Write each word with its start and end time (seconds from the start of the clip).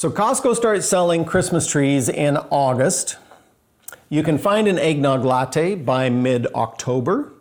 So 0.00 0.08
Costco 0.08 0.56
starts 0.56 0.86
selling 0.86 1.26
Christmas 1.26 1.66
trees 1.66 2.08
in 2.08 2.38
August. 2.48 3.18
You 4.08 4.22
can 4.22 4.38
find 4.38 4.66
an 4.66 4.78
eggnog 4.78 5.26
latte 5.26 5.74
by 5.74 6.08
mid 6.08 6.46
October. 6.54 7.34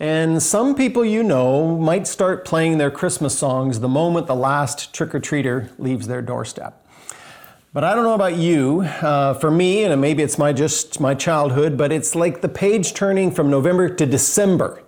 And 0.00 0.42
some 0.42 0.74
people 0.74 1.04
you 1.04 1.22
know 1.22 1.76
might 1.76 2.06
start 2.06 2.46
playing 2.46 2.78
their 2.78 2.90
Christmas 2.90 3.38
songs 3.38 3.80
the 3.80 3.90
moment 3.90 4.26
the 4.26 4.34
last 4.34 4.94
trick 4.94 5.14
or 5.14 5.20
treater 5.20 5.68
leaves 5.78 6.06
their 6.06 6.22
doorstep. 6.22 6.82
But 7.74 7.84
I 7.84 7.94
don't 7.94 8.04
know 8.04 8.14
about 8.14 8.36
you. 8.36 8.80
Uh, 8.80 9.34
for 9.34 9.50
me, 9.50 9.84
and 9.84 10.00
maybe 10.00 10.22
it's 10.22 10.38
my 10.38 10.54
just 10.54 10.98
my 10.98 11.14
childhood, 11.14 11.76
but 11.76 11.92
it's 11.92 12.14
like 12.14 12.40
the 12.40 12.48
page 12.48 12.94
turning 12.94 13.30
from 13.30 13.50
November 13.50 13.94
to 13.94 14.06
December 14.06 14.82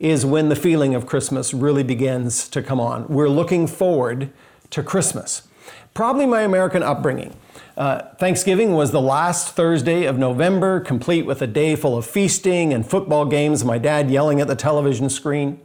is 0.00 0.24
when 0.24 0.48
the 0.48 0.56
feeling 0.56 0.94
of 0.94 1.04
Christmas 1.04 1.52
really 1.52 1.82
begins 1.82 2.48
to 2.48 2.62
come 2.62 2.80
on. 2.80 3.06
We're 3.08 3.28
looking 3.28 3.66
forward 3.66 4.32
to 4.70 4.82
Christmas. 4.82 5.42
Probably 5.96 6.26
my 6.26 6.42
American 6.42 6.82
upbringing. 6.82 7.34
Uh, 7.74 8.02
Thanksgiving 8.18 8.74
was 8.74 8.90
the 8.90 9.00
last 9.00 9.56
Thursday 9.56 10.04
of 10.04 10.18
November, 10.18 10.78
complete 10.78 11.22
with 11.22 11.40
a 11.40 11.46
day 11.46 11.74
full 11.74 11.96
of 11.96 12.04
feasting 12.04 12.74
and 12.74 12.84
football 12.84 13.24
games, 13.24 13.64
my 13.64 13.78
dad 13.78 14.10
yelling 14.10 14.38
at 14.42 14.46
the 14.46 14.54
television 14.54 15.08
screen, 15.08 15.58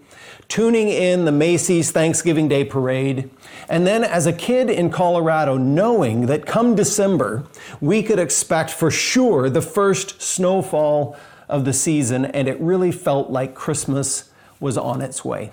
tuning 0.47 0.87
in 0.87 1.25
the 1.25 1.33
Macy's 1.33 1.91
Thanksgiving 1.91 2.47
Day 2.47 2.63
Parade, 2.63 3.29
and 3.67 3.85
then 3.85 4.05
as 4.05 4.25
a 4.25 4.31
kid 4.31 4.69
in 4.69 4.89
Colorado, 4.89 5.57
knowing 5.57 6.27
that 6.27 6.45
come 6.45 6.75
December, 6.75 7.43
we 7.81 8.01
could 8.01 8.17
expect 8.17 8.69
for 8.69 8.89
sure 8.89 9.49
the 9.49 9.61
first 9.61 10.21
snowfall 10.21 11.17
of 11.49 11.65
the 11.65 11.73
season, 11.73 12.23
and 12.23 12.47
it 12.47 12.57
really 12.61 12.93
felt 12.93 13.29
like 13.29 13.53
Christmas 13.53 14.31
was 14.61 14.77
on 14.77 15.01
its 15.01 15.25
way. 15.25 15.51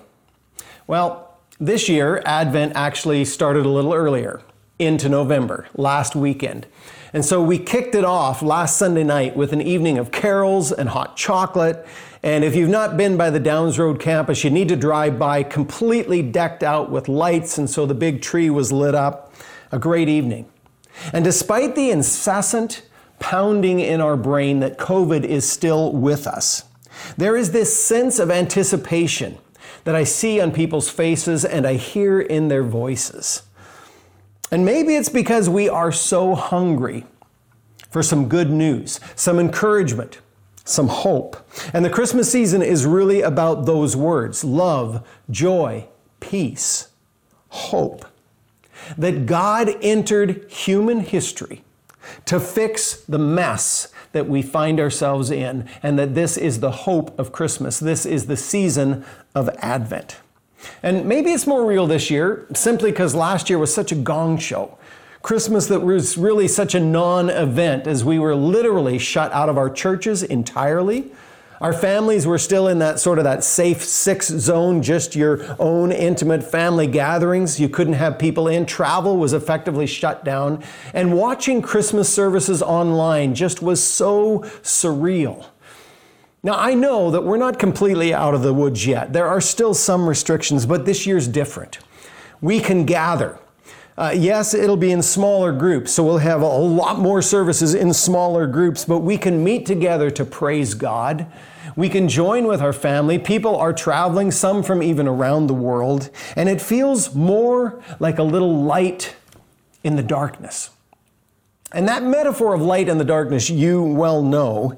Well, 0.86 1.36
this 1.58 1.88
year, 1.88 2.22
Advent 2.24 2.74
actually 2.76 3.24
started 3.24 3.66
a 3.66 3.70
little 3.70 3.92
earlier, 3.92 4.40
into 4.78 5.08
November, 5.08 5.66
last 5.74 6.14
weekend. 6.14 6.66
And 7.12 7.24
so 7.24 7.42
we 7.42 7.58
kicked 7.58 7.94
it 7.94 8.04
off 8.04 8.42
last 8.42 8.76
Sunday 8.76 9.04
night 9.04 9.36
with 9.36 9.52
an 9.52 9.62
evening 9.62 9.98
of 9.98 10.10
carols 10.10 10.72
and 10.72 10.90
hot 10.90 11.16
chocolate. 11.16 11.86
And 12.22 12.44
if 12.44 12.54
you've 12.54 12.68
not 12.68 12.96
been 12.96 13.16
by 13.16 13.30
the 13.30 13.40
Downes 13.40 13.78
Road 13.78 14.00
campus, 14.00 14.44
you 14.44 14.50
need 14.50 14.68
to 14.68 14.76
drive 14.76 15.18
by 15.18 15.42
completely 15.42 16.22
decked 16.22 16.62
out 16.62 16.90
with 16.90 17.08
lights. 17.08 17.58
And 17.58 17.68
so 17.68 17.86
the 17.86 17.94
big 17.94 18.20
tree 18.20 18.50
was 18.50 18.72
lit 18.72 18.94
up. 18.94 19.32
A 19.72 19.78
great 19.78 20.08
evening. 20.08 20.50
And 21.12 21.24
despite 21.24 21.74
the 21.74 21.90
incessant 21.90 22.82
pounding 23.18 23.80
in 23.80 24.00
our 24.00 24.16
brain 24.16 24.60
that 24.60 24.78
COVID 24.78 25.24
is 25.24 25.50
still 25.50 25.92
with 25.92 26.26
us. 26.26 26.64
There 27.16 27.36
is 27.36 27.52
this 27.52 27.76
sense 27.76 28.18
of 28.18 28.30
anticipation 28.30 29.38
that 29.84 29.94
I 29.94 30.04
see 30.04 30.40
on 30.40 30.52
people's 30.52 30.90
faces 30.90 31.44
and 31.44 31.66
I 31.66 31.74
hear 31.74 32.20
in 32.20 32.48
their 32.48 32.64
voices. 32.64 33.42
And 34.50 34.64
maybe 34.64 34.96
it's 34.96 35.08
because 35.08 35.48
we 35.48 35.68
are 35.68 35.92
so 35.92 36.34
hungry 36.34 37.04
for 37.90 38.02
some 38.02 38.28
good 38.28 38.50
news, 38.50 39.00
some 39.14 39.38
encouragement, 39.38 40.20
some 40.64 40.88
hope. 40.88 41.36
And 41.72 41.84
the 41.84 41.90
Christmas 41.90 42.30
season 42.30 42.62
is 42.62 42.86
really 42.86 43.22
about 43.22 43.66
those 43.66 43.96
words 43.96 44.44
love, 44.44 45.06
joy, 45.30 45.86
peace, 46.20 46.88
hope. 47.48 48.04
That 48.96 49.26
God 49.26 49.70
entered 49.82 50.50
human 50.50 51.00
history 51.00 51.62
to 52.26 52.40
fix 52.40 52.96
the 53.02 53.18
mess 53.18 53.92
that 54.12 54.28
we 54.28 54.40
find 54.40 54.80
ourselves 54.80 55.30
in, 55.30 55.68
and 55.82 55.98
that 55.98 56.14
this 56.14 56.38
is 56.38 56.60
the 56.60 56.70
hope 56.70 57.18
of 57.18 57.32
Christmas. 57.32 57.78
This 57.78 58.06
is 58.06 58.26
the 58.26 58.36
season 58.36 59.04
of 59.34 59.50
Advent. 59.58 60.16
And 60.82 61.06
maybe 61.06 61.30
it's 61.30 61.46
more 61.46 61.64
real 61.64 61.86
this 61.86 62.10
year 62.10 62.46
simply 62.54 62.90
because 62.90 63.14
last 63.14 63.48
year 63.48 63.58
was 63.58 63.72
such 63.72 63.92
a 63.92 63.94
gong 63.94 64.38
show. 64.38 64.78
Christmas 65.22 65.66
that 65.66 65.80
was 65.80 66.16
really 66.16 66.48
such 66.48 66.74
a 66.74 66.80
non 66.80 67.28
event 67.28 67.86
as 67.86 68.04
we 68.04 68.18
were 68.18 68.34
literally 68.34 68.98
shut 68.98 69.32
out 69.32 69.48
of 69.48 69.58
our 69.58 69.70
churches 69.70 70.22
entirely. 70.22 71.10
Our 71.60 71.72
families 71.72 72.24
were 72.24 72.38
still 72.38 72.68
in 72.68 72.78
that 72.78 73.00
sort 73.00 73.18
of 73.18 73.24
that 73.24 73.42
safe 73.42 73.82
six 73.82 74.28
zone, 74.28 74.80
just 74.80 75.16
your 75.16 75.56
own 75.58 75.90
intimate 75.90 76.44
family 76.44 76.86
gatherings. 76.86 77.58
You 77.58 77.68
couldn't 77.68 77.94
have 77.94 78.16
people 78.16 78.46
in. 78.46 78.64
Travel 78.64 79.16
was 79.16 79.32
effectively 79.32 79.86
shut 79.86 80.24
down. 80.24 80.62
And 80.94 81.14
watching 81.14 81.60
Christmas 81.60 82.12
services 82.12 82.62
online 82.62 83.34
just 83.34 83.60
was 83.60 83.82
so 83.82 84.40
surreal. 84.62 85.46
Now, 86.42 86.54
I 86.56 86.74
know 86.74 87.10
that 87.10 87.24
we're 87.24 87.36
not 87.36 87.58
completely 87.58 88.14
out 88.14 88.32
of 88.32 88.42
the 88.42 88.54
woods 88.54 88.86
yet. 88.86 89.12
There 89.12 89.26
are 89.26 89.40
still 89.40 89.74
some 89.74 90.08
restrictions, 90.08 90.66
but 90.66 90.86
this 90.86 91.04
year's 91.04 91.26
different. 91.26 91.78
We 92.40 92.60
can 92.60 92.84
gather. 92.84 93.38
Uh, 93.96 94.14
yes, 94.16 94.54
it'll 94.54 94.76
be 94.76 94.92
in 94.92 95.02
smaller 95.02 95.52
groups, 95.52 95.92
so 95.92 96.04
we'll 96.04 96.18
have 96.18 96.40
a 96.40 96.46
lot 96.46 97.00
more 97.00 97.20
services 97.20 97.74
in 97.74 97.92
smaller 97.92 98.46
groups, 98.46 98.84
but 98.84 99.00
we 99.00 99.18
can 99.18 99.42
meet 99.42 99.66
together 99.66 100.08
to 100.08 100.24
praise 100.24 100.74
God. 100.74 101.26
We 101.74 101.88
can 101.88 102.08
join 102.08 102.46
with 102.46 102.62
our 102.62 102.72
family. 102.72 103.18
People 103.18 103.56
are 103.56 103.72
traveling, 103.72 104.30
some 104.30 104.62
from 104.62 104.84
even 104.84 105.08
around 105.08 105.48
the 105.48 105.54
world, 105.54 106.10
and 106.36 106.48
it 106.48 106.60
feels 106.60 107.12
more 107.16 107.82
like 107.98 108.18
a 108.18 108.22
little 108.22 108.62
light 108.62 109.16
in 109.82 109.96
the 109.96 110.02
darkness. 110.04 110.70
And 111.72 111.88
that 111.88 112.04
metaphor 112.04 112.54
of 112.54 112.62
light 112.62 112.88
in 112.88 112.98
the 112.98 113.04
darkness, 113.04 113.50
you 113.50 113.82
well 113.82 114.22
know, 114.22 114.76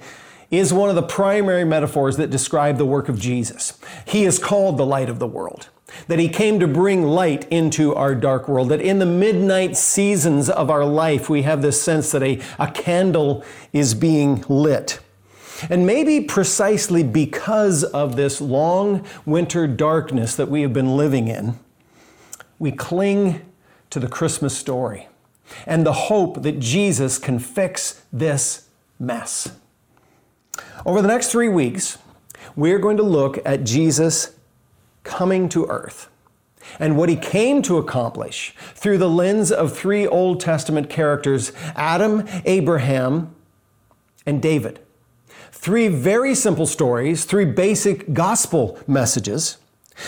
is 0.51 0.73
one 0.73 0.89
of 0.89 0.97
the 0.97 1.03
primary 1.03 1.65
metaphors 1.65 2.17
that 2.17 2.31
describe 2.31 2.77
the 2.79 2.87
work 2.87 3.09
of 3.09 3.19
Jesus. 3.19 3.79
He 4.07 4.25
is 4.25 4.39
called 4.39 4.77
the 4.77 4.87
light 4.87 5.09
of 5.09 5.19
the 5.19 5.27
world 5.27 5.69
that 6.09 6.19
he 6.19 6.29
came 6.29 6.61
to 6.61 6.69
bring 6.69 7.03
light 7.03 7.47
into 7.51 7.95
our 7.95 8.15
dark 8.15 8.49
world, 8.49 8.69
that 8.69 8.81
in 8.81 8.99
the 8.99 9.07
midnight 9.07 9.77
seasons 9.77 10.49
of 10.49 10.71
our 10.71 10.85
life, 10.85 11.29
we 11.29 11.43
have 11.43 11.63
this 11.63 11.81
sense 11.81 12.13
that 12.13 12.23
a, 12.23 12.41
a 12.59 12.71
candle 12.71 13.45
is 13.73 13.95
being 13.95 14.45
lit. 14.49 15.01
And 15.69 15.87
maybe 15.87 16.21
precisely 16.21 17.03
because 17.03 17.85
of 17.85 18.17
this 18.17 18.41
long 18.41 19.07
winter 19.27 19.67
darkness 19.67 20.35
that 20.37 20.49
we 20.49 20.63
have 20.63 20.73
been 20.73 20.97
living 20.97 21.29
in, 21.29 21.59
we 22.59 22.73
cling 22.73 23.43
to 23.91 24.01
the 24.01 24.09
Christmas 24.09 24.57
story 24.57 25.09
and 25.67 25.85
the 25.85 25.93
hope 25.93 26.43
that 26.43 26.61
Jesus 26.61 27.19
can 27.19 27.39
fix 27.39 28.03
this 28.13 28.69
mess. 28.99 29.51
Over 30.87 31.03
the 31.03 31.09
next 31.09 31.31
three 31.31 31.49
weeks, 31.49 31.99
we're 32.57 32.79
going 32.79 32.97
to 32.97 33.03
look 33.03 33.39
at 33.45 33.65
Jesus 33.65 34.35
coming 35.05 35.49
to 35.51 35.67
earth 35.67 36.09
and 36.79 36.97
what 36.97 37.09
he 37.09 37.17
came 37.17 37.63
to 37.63 37.79
accomplish 37.79 38.55
through 38.75 38.99
the 38.99 39.09
lens 39.09 39.51
of 39.51 39.77
three 39.77 40.07
Old 40.07 40.41
Testament 40.41 40.89
characters 40.89 41.53
Adam, 41.75 42.27
Abraham, 42.45 43.35
and 44.27 44.41
David. 44.41 44.81
Three 45.53 45.89
very 45.89 46.35
simple 46.35 46.67
stories, 46.67 47.25
three 47.25 47.45
basic 47.45 48.15
gospel 48.15 48.79
messages 48.87 49.59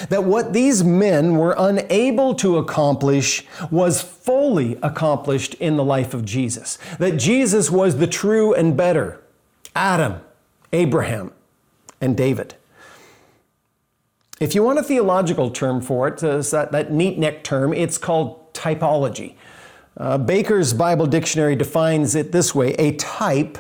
that 0.09 0.25
what 0.25 0.53
these 0.53 0.83
men 0.83 1.37
were 1.37 1.55
unable 1.59 2.35
to 2.37 2.57
accomplish 2.57 3.45
was 3.71 4.01
fully 4.01 4.79
accomplished 4.83 5.55
in 5.55 5.77
the 5.77 5.85
life 5.85 6.15
of 6.15 6.25
Jesus. 6.25 6.79
That 6.99 7.19
Jesus 7.19 7.71
was 7.71 7.99
the 7.99 8.07
true 8.07 8.55
and 8.55 8.77
better 8.77 9.21
Adam, 9.75 10.21
Abraham, 10.73 11.33
and 12.01 12.17
David. 12.17 12.55
If 14.41 14.55
you 14.55 14.63
want 14.63 14.79
a 14.79 14.83
theological 14.83 15.51
term 15.51 15.81
for 15.81 16.09
it, 16.09 16.23
uh, 16.25 16.39
that, 16.39 16.73
that 16.73 16.93
neat 16.93 17.19
neck 17.19 17.45
term, 17.45 17.73
it's 17.73 17.99
called 17.99 18.53
typology. 18.55 19.35
Uh, 19.97 20.19
Baker's 20.19 20.73
Bible 20.73 21.07
Dictionary 21.07 21.55
defines 21.55 22.15
it 22.15 22.33
this 22.33 22.55
way 22.55 22.73
a 22.75 22.93
type 22.97 23.59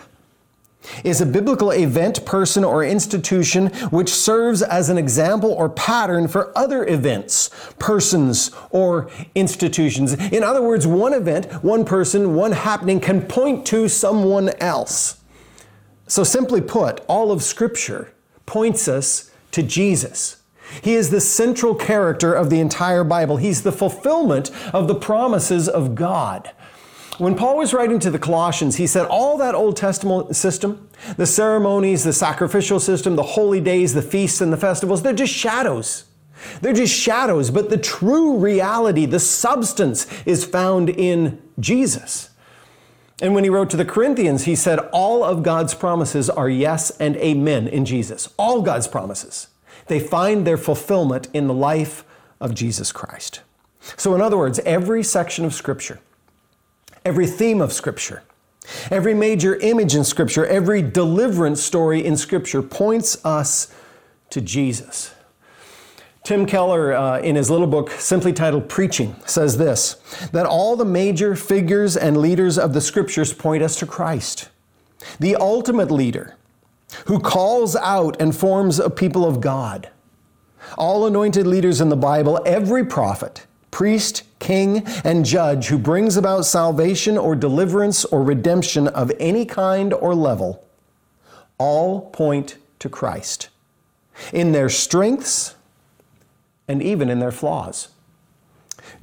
is 1.05 1.21
a 1.21 1.27
biblical 1.27 1.71
event, 1.71 2.25
person, 2.25 2.65
or 2.65 2.84
institution 2.84 3.69
which 3.91 4.12
serves 4.12 4.62
as 4.62 4.89
an 4.89 4.99
example 4.99 5.53
or 5.53 5.69
pattern 5.69 6.26
for 6.26 6.56
other 6.59 6.87
events, 6.87 7.50
persons, 7.79 8.50
or 8.70 9.09
institutions. 9.35 10.14
In 10.14 10.43
other 10.43 10.62
words, 10.62 10.87
one 10.87 11.14
event, 11.14 11.47
one 11.62 11.85
person, 11.85 12.35
one 12.35 12.53
happening 12.53 12.99
can 12.99 13.23
point 13.23 13.64
to 13.67 13.88
someone 13.88 14.50
else. 14.61 15.22
So, 16.12 16.25
simply 16.25 16.61
put, 16.61 17.00
all 17.09 17.32
of 17.32 17.43
Scripture 17.43 18.12
points 18.44 18.87
us 18.87 19.31
to 19.53 19.62
Jesus. 19.62 20.43
He 20.82 20.93
is 20.93 21.09
the 21.09 21.23
central 21.23 21.75
character 21.75 22.35
of 22.35 22.50
the 22.50 22.61
entire 22.61 23.03
Bible. 23.03 23.38
He's 23.38 23.62
the 23.62 23.73
fulfillment 23.73 24.50
of 24.75 24.88
the 24.88 24.94
promises 24.94 25.70
of 25.70 25.94
God. 25.94 26.50
When 27.17 27.35
Paul 27.35 27.56
was 27.56 27.73
writing 27.73 27.99
to 28.00 28.11
the 28.11 28.19
Colossians, 28.19 28.76
he 28.76 28.87
said 28.87 29.06
all 29.06 29.38
that 29.38 29.55
Old 29.55 29.79
Testament 29.79 30.37
system, 30.37 30.87
the 31.17 31.25
ceremonies, 31.25 32.05
the 32.05 32.12
sacrificial 32.12 32.79
system, 32.79 33.17
the 33.17 33.23
holy 33.23 33.62
days, 33.62 33.94
the 33.94 34.03
feasts, 34.03 34.43
and 34.43 34.53
the 34.53 34.59
festivals, 34.59 35.03
they're 35.03 35.14
just 35.14 35.32
shadows. 35.32 36.05
They're 36.61 36.75
just 36.75 36.94
shadows, 36.94 37.50
but 37.50 37.70
the 37.70 37.79
true 37.79 38.37
reality, 38.37 39.06
the 39.06 39.19
substance, 39.19 40.06
is 40.26 40.44
found 40.44 40.91
in 40.91 41.41
Jesus. 41.59 42.29
And 43.23 43.37
when 43.37 43.45
he 43.45 43.51
wrote 43.51 43.71
to 43.71 43.77
the 43.77 43.85
Corinthians, 43.85 44.45
he 44.45 44.57
said, 44.57 44.81
All 44.93 45.23
of 45.23 45.45
God's 45.45 45.75
promises 45.75 46.29
are 46.29 46.51
yes 46.51 46.91
and 46.99 47.17
amen 47.17 47.69
in 47.69 47.85
Jesus. 47.85 48.29
All 48.37 48.63
God's 48.63 48.89
promises. 48.89 49.47
They 49.87 50.01
find 50.01 50.45
their 50.45 50.57
fulfillment 50.57 51.29
in 51.33 51.47
the 51.47 51.55
life 51.55 52.05
of 52.41 52.53
Jesus 52.53 52.91
Christ. 52.91 53.43
So, 53.97 54.17
in 54.17 54.21
other 54.21 54.37
words, 54.37 54.59
every 54.61 55.05
section 55.05 55.45
of 55.45 55.55
Scripture 55.55 56.01
every 57.05 57.27
theme 57.27 57.61
of 57.61 57.73
Scripture, 57.73 58.23
every 58.91 59.15
major 59.15 59.57
image 59.57 59.95
in 59.95 60.05
Scripture, 60.05 60.47
every 60.47 60.83
deliverance 60.83 61.61
story 61.61 62.05
in 62.05 62.17
Scripture 62.17 62.63
points 62.63 63.25
us 63.25 63.73
to 64.31 64.41
Jesus. 64.41 65.13
Tim 66.25 66.47
Keller, 66.47 66.93
uh, 66.93 67.19
in 67.19 67.35
his 67.35 67.51
little 67.51 67.67
book 67.67 67.91
simply 67.91 68.33
titled 68.33 68.69
Preaching, 68.69 69.17
says 69.27 69.59
this 69.59 69.95
that 70.31 70.47
all 70.47 70.77
the 70.77 70.85
major 70.85 71.35
figures 71.35 71.97
and 71.97 72.17
leaders 72.17 72.59
of 72.59 72.75
the 72.75 72.81
Scriptures 72.81 73.33
point 73.33 73.63
us 73.63 73.77
to 73.77 73.87
Christ, 73.87 74.49
the 75.19 75.35
ultimate 75.35 75.91
leader 75.91 76.37
who 77.07 77.19
calls 77.19 77.75
out 77.75 78.21
and 78.21 78.37
forms 78.37 78.79
a 78.79 78.91
people 78.91 79.25
of 79.25 79.41
God. 79.41 79.89
All 80.79 81.07
anointed 81.07 81.47
leaders 81.47 81.81
in 81.81 81.89
the 81.89 81.97
Bible, 81.97 82.41
every 82.47 82.85
prophet, 82.85 83.47
priest, 83.71 84.23
king, 84.39 84.85
and 85.03 85.25
judge 85.25 85.67
who 85.67 85.79
brings 85.79 86.17
about 86.17 86.45
salvation 86.45 87.19
or 87.19 87.35
deliverance 87.35 88.05
or 88.05 88.23
redemption 88.23 88.87
of 88.89 89.11
any 89.19 89.45
kind 89.45 89.93
or 89.93 90.15
level, 90.15 90.65
all 91.59 92.11
point 92.11 92.59
to 92.79 92.89
Christ 92.89 93.49
in 94.33 94.53
their 94.53 94.69
strengths 94.69 95.57
and 96.73 96.83
even 96.83 97.11
in 97.11 97.21
their 97.21 97.31
flaws. 97.31 97.89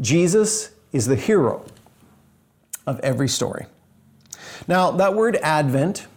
Jesus 0.01 0.71
is 0.91 1.05
the 1.05 1.15
hero 1.15 1.63
of 2.85 2.99
every 3.01 3.29
story. 3.29 3.67
Now, 4.67 4.91
that 4.91 5.13
word 5.13 5.37
Advent 5.37 6.07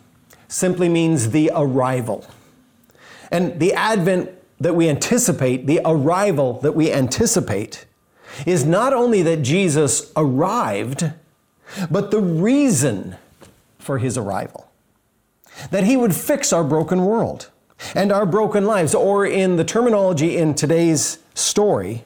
simply 0.48 0.88
means 0.88 1.30
the 1.30 1.50
arrival. 1.54 2.26
And 3.30 3.60
the 3.60 3.74
Advent 3.74 4.30
that 4.58 4.74
we 4.74 4.88
anticipate, 4.88 5.66
the 5.66 5.80
arrival 5.84 6.60
that 6.60 6.72
we 6.72 6.90
anticipate, 6.90 7.84
is 8.46 8.64
not 8.64 8.92
only 8.92 9.22
that 9.22 9.42
Jesus 9.42 10.10
arrived, 10.16 11.12
but 11.90 12.10
the 12.10 12.20
reason 12.20 13.16
for 13.78 13.98
his 13.98 14.16
arrival. 14.16 14.70
That 15.70 15.84
he 15.84 15.96
would 15.96 16.14
fix 16.14 16.52
our 16.52 16.64
broken 16.64 17.04
world 17.04 17.50
and 17.94 18.12
our 18.12 18.26
broken 18.26 18.64
lives, 18.64 18.94
or 18.94 19.26
in 19.26 19.56
the 19.56 19.64
terminology 19.64 20.36
in 20.36 20.54
today's 20.54 21.18
story, 21.34 22.04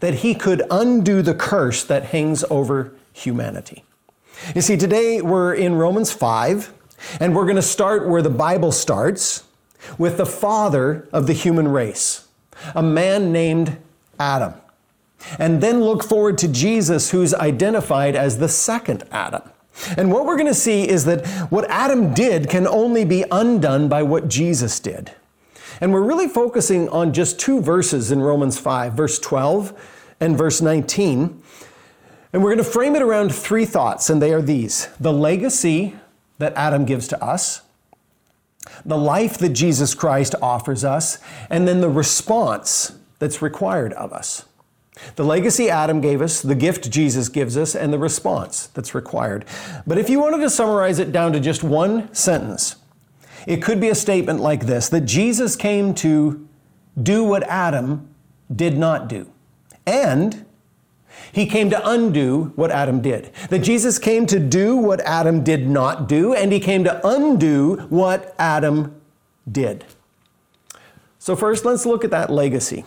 that 0.00 0.14
he 0.14 0.34
could 0.34 0.62
undo 0.70 1.22
the 1.22 1.34
curse 1.34 1.84
that 1.84 2.06
hangs 2.06 2.44
over 2.50 2.92
humanity. 3.12 3.84
You 4.54 4.60
see, 4.60 4.76
today 4.76 5.22
we're 5.22 5.54
in 5.54 5.74
Romans 5.74 6.12
5, 6.12 6.72
and 7.20 7.34
we're 7.34 7.44
going 7.44 7.56
to 7.56 7.62
start 7.62 8.08
where 8.08 8.22
the 8.22 8.30
Bible 8.30 8.72
starts 8.72 9.44
with 9.98 10.16
the 10.16 10.26
father 10.26 11.08
of 11.12 11.26
the 11.26 11.32
human 11.32 11.68
race, 11.68 12.28
a 12.74 12.82
man 12.82 13.32
named 13.32 13.78
Adam. 14.18 14.54
And 15.38 15.62
then 15.62 15.80
look 15.80 16.04
forward 16.04 16.38
to 16.38 16.48
Jesus, 16.48 17.10
who's 17.10 17.34
identified 17.34 18.14
as 18.14 18.38
the 18.38 18.48
second 18.48 19.04
Adam. 19.10 19.42
And 19.96 20.10
what 20.10 20.24
we're 20.24 20.36
going 20.36 20.46
to 20.46 20.54
see 20.54 20.88
is 20.88 21.04
that 21.04 21.26
what 21.50 21.68
Adam 21.70 22.14
did 22.14 22.48
can 22.48 22.66
only 22.66 23.04
be 23.04 23.24
undone 23.30 23.88
by 23.88 24.02
what 24.02 24.28
Jesus 24.28 24.80
did. 24.80 25.12
And 25.80 25.92
we're 25.92 26.02
really 26.02 26.28
focusing 26.28 26.88
on 26.88 27.12
just 27.12 27.38
two 27.38 27.60
verses 27.60 28.10
in 28.10 28.22
Romans 28.22 28.58
5, 28.58 28.94
verse 28.94 29.18
12 29.18 30.14
and 30.20 30.36
verse 30.36 30.60
19. 30.60 31.42
And 32.32 32.42
we're 32.42 32.54
going 32.54 32.64
to 32.64 32.70
frame 32.70 32.96
it 32.96 33.02
around 33.02 33.34
three 33.34 33.64
thoughts, 33.64 34.10
and 34.10 34.20
they 34.20 34.32
are 34.32 34.42
these 34.42 34.88
the 34.98 35.12
legacy 35.12 35.94
that 36.38 36.54
Adam 36.54 36.84
gives 36.84 37.08
to 37.08 37.22
us, 37.24 37.62
the 38.84 38.98
life 38.98 39.38
that 39.38 39.50
Jesus 39.50 39.94
Christ 39.94 40.34
offers 40.42 40.84
us, 40.84 41.18
and 41.48 41.66
then 41.66 41.80
the 41.80 41.88
response 41.88 42.92
that's 43.18 43.40
required 43.40 43.92
of 43.94 44.12
us. 44.12 44.44
The 45.16 45.24
legacy 45.24 45.68
Adam 45.68 46.00
gave 46.00 46.22
us, 46.22 46.40
the 46.40 46.54
gift 46.54 46.90
Jesus 46.90 47.28
gives 47.28 47.56
us, 47.56 47.74
and 47.74 47.92
the 47.92 47.98
response 47.98 48.68
that's 48.68 48.94
required. 48.94 49.44
But 49.86 49.98
if 49.98 50.08
you 50.08 50.20
wanted 50.20 50.38
to 50.38 50.50
summarize 50.50 50.98
it 50.98 51.12
down 51.12 51.32
to 51.32 51.40
just 51.40 51.62
one 51.62 52.12
sentence, 52.14 52.76
it 53.46 53.62
could 53.62 53.80
be 53.80 53.88
a 53.88 53.94
statement 53.94 54.40
like 54.40 54.66
this 54.66 54.88
that 54.88 55.02
Jesus 55.02 55.54
came 55.54 55.94
to 55.96 56.48
do 57.00 57.24
what 57.24 57.42
Adam 57.44 58.08
did 58.54 58.78
not 58.78 59.08
do. 59.08 59.30
And 59.86 60.44
he 61.32 61.46
came 61.46 61.70
to 61.70 61.88
undo 61.88 62.52
what 62.56 62.70
Adam 62.70 63.00
did. 63.00 63.30
That 63.50 63.60
Jesus 63.60 63.98
came 63.98 64.26
to 64.26 64.38
do 64.38 64.76
what 64.76 65.00
Adam 65.00 65.44
did 65.44 65.68
not 65.68 66.08
do, 66.08 66.34
and 66.34 66.52
he 66.52 66.60
came 66.60 66.84
to 66.84 67.06
undo 67.06 67.76
what 67.88 68.34
Adam 68.38 69.00
did. 69.50 69.84
So, 71.18 71.36
first, 71.36 71.64
let's 71.64 71.84
look 71.84 72.04
at 72.04 72.10
that 72.10 72.30
legacy 72.30 72.84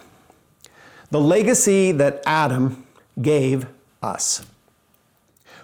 the 1.12 1.20
legacy 1.20 1.92
that 1.94 2.22
Adam 2.26 2.86
gave 3.22 3.66
us. 4.02 4.46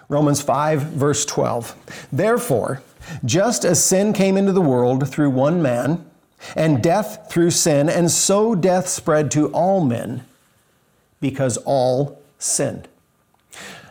Romans 0.08 0.40
5, 0.42 0.82
verse 0.82 1.24
12. 1.24 2.08
Therefore, 2.12 2.82
just 3.24 3.64
as 3.64 3.82
sin 3.82 4.12
came 4.12 4.36
into 4.36 4.52
the 4.52 4.60
world 4.60 5.08
through 5.08 5.30
one 5.30 5.62
man, 5.62 6.04
and 6.54 6.82
death 6.82 7.30
through 7.30 7.50
sin, 7.50 7.88
and 7.88 8.10
so 8.10 8.54
death 8.54 8.88
spread 8.88 9.30
to 9.32 9.48
all 9.48 9.84
men 9.84 10.24
because 11.20 11.56
all 11.58 12.20
sinned. 12.38 12.88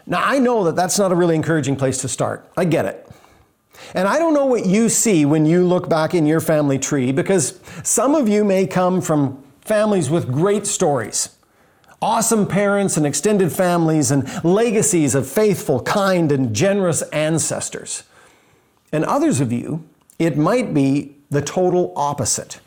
Now, 0.05 0.21
I 0.23 0.39
know 0.39 0.63
that 0.65 0.75
that's 0.75 0.99
not 0.99 1.11
a 1.11 1.15
really 1.15 1.35
encouraging 1.35 1.75
place 1.75 1.99
to 2.01 2.07
start. 2.07 2.47
I 2.55 2.65
get 2.65 2.85
it. 2.85 3.09
And 3.93 4.07
I 4.07 4.19
don't 4.19 4.33
know 4.33 4.45
what 4.45 4.65
you 4.65 4.89
see 4.89 5.25
when 5.25 5.45
you 5.45 5.65
look 5.65 5.89
back 5.89 6.13
in 6.13 6.25
your 6.25 6.39
family 6.39 6.79
tree 6.79 7.11
because 7.11 7.59
some 7.83 8.15
of 8.15 8.29
you 8.29 8.43
may 8.43 8.67
come 8.67 9.01
from 9.01 9.43
families 9.61 10.09
with 10.09 10.31
great 10.31 10.67
stories 10.67 11.34
awesome 12.01 12.45
parents 12.45 12.97
and 12.97 13.06
extended 13.06 13.51
families 13.51 14.12
and 14.12 14.27
legacies 14.44 15.15
of 15.15 15.27
faithful, 15.27 15.81
kind, 15.81 16.31
and 16.31 16.53
generous 16.53 17.01
ancestors. 17.03 18.03
And 18.92 19.03
others 19.06 19.42
of 19.42 19.51
you, 19.51 19.83
it 20.19 20.38
might 20.38 20.74
be 20.74 21.15
the 21.30 21.42
total 21.42 21.94
opposite. 21.95 22.59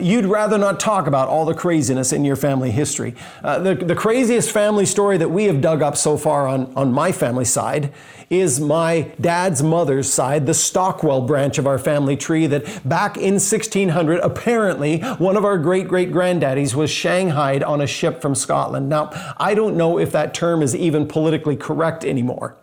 You'd 0.00 0.26
rather 0.26 0.58
not 0.58 0.78
talk 0.78 1.08
about 1.08 1.28
all 1.28 1.44
the 1.44 1.54
craziness 1.54 2.12
in 2.12 2.24
your 2.24 2.36
family 2.36 2.70
history. 2.70 3.16
Uh, 3.42 3.58
the, 3.58 3.74
the 3.74 3.96
craziest 3.96 4.52
family 4.52 4.86
story 4.86 5.18
that 5.18 5.30
we 5.30 5.44
have 5.44 5.60
dug 5.60 5.82
up 5.82 5.96
so 5.96 6.16
far 6.16 6.46
on, 6.46 6.72
on 6.76 6.92
my 6.92 7.10
family 7.10 7.44
side 7.44 7.92
is 8.30 8.60
my 8.60 9.12
dad's 9.20 9.60
mother's 9.60 10.08
side, 10.08 10.46
the 10.46 10.54
Stockwell 10.54 11.22
branch 11.22 11.58
of 11.58 11.66
our 11.66 11.78
family 11.78 12.16
tree, 12.16 12.46
that 12.46 12.88
back 12.88 13.16
in 13.16 13.34
1600, 13.34 14.20
apparently 14.20 15.00
one 15.00 15.36
of 15.36 15.44
our 15.44 15.58
great 15.58 15.88
great 15.88 16.12
granddaddies 16.12 16.74
was 16.74 16.88
shanghaied 16.88 17.64
on 17.64 17.80
a 17.80 17.86
ship 17.86 18.22
from 18.22 18.36
Scotland. 18.36 18.88
Now, 18.88 19.10
I 19.36 19.54
don't 19.54 19.76
know 19.76 19.98
if 19.98 20.12
that 20.12 20.32
term 20.32 20.62
is 20.62 20.76
even 20.76 21.08
politically 21.08 21.56
correct 21.56 22.04
anymore. 22.04 22.56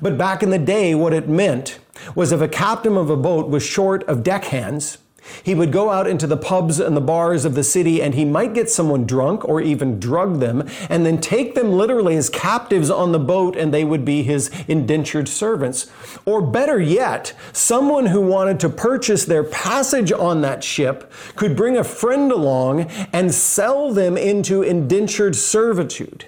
But 0.00 0.16
back 0.16 0.42
in 0.42 0.50
the 0.50 0.58
day, 0.58 0.94
what 0.94 1.12
it 1.12 1.28
meant 1.28 1.80
was 2.14 2.32
if 2.32 2.40
a 2.40 2.48
captain 2.48 2.96
of 2.96 3.10
a 3.10 3.16
boat 3.16 3.48
was 3.48 3.62
short 3.62 4.04
of 4.04 4.22
deckhands, 4.22 4.98
he 5.42 5.54
would 5.54 5.72
go 5.72 5.90
out 5.90 6.06
into 6.06 6.26
the 6.26 6.36
pubs 6.36 6.80
and 6.80 6.96
the 6.96 7.00
bars 7.00 7.44
of 7.44 7.54
the 7.54 7.64
city 7.64 8.02
and 8.02 8.14
he 8.14 8.24
might 8.24 8.54
get 8.54 8.70
someone 8.70 9.06
drunk 9.06 9.44
or 9.48 9.60
even 9.60 9.98
drug 10.00 10.40
them 10.40 10.68
and 10.88 11.04
then 11.04 11.20
take 11.20 11.54
them 11.54 11.72
literally 11.72 12.16
as 12.16 12.28
captives 12.28 12.90
on 12.90 13.12
the 13.12 13.18
boat 13.18 13.56
and 13.56 13.72
they 13.72 13.84
would 13.84 14.04
be 14.04 14.22
his 14.22 14.50
indentured 14.68 15.28
servants. 15.28 15.90
Or 16.24 16.40
better 16.40 16.80
yet, 16.80 17.34
someone 17.52 18.06
who 18.06 18.20
wanted 18.20 18.60
to 18.60 18.68
purchase 18.68 19.24
their 19.24 19.44
passage 19.44 20.12
on 20.12 20.40
that 20.42 20.62
ship 20.62 21.12
could 21.36 21.56
bring 21.56 21.76
a 21.76 21.84
friend 21.84 22.30
along 22.30 22.82
and 23.12 23.32
sell 23.32 23.92
them 23.92 24.16
into 24.16 24.62
indentured 24.62 25.36
servitude. 25.36 26.26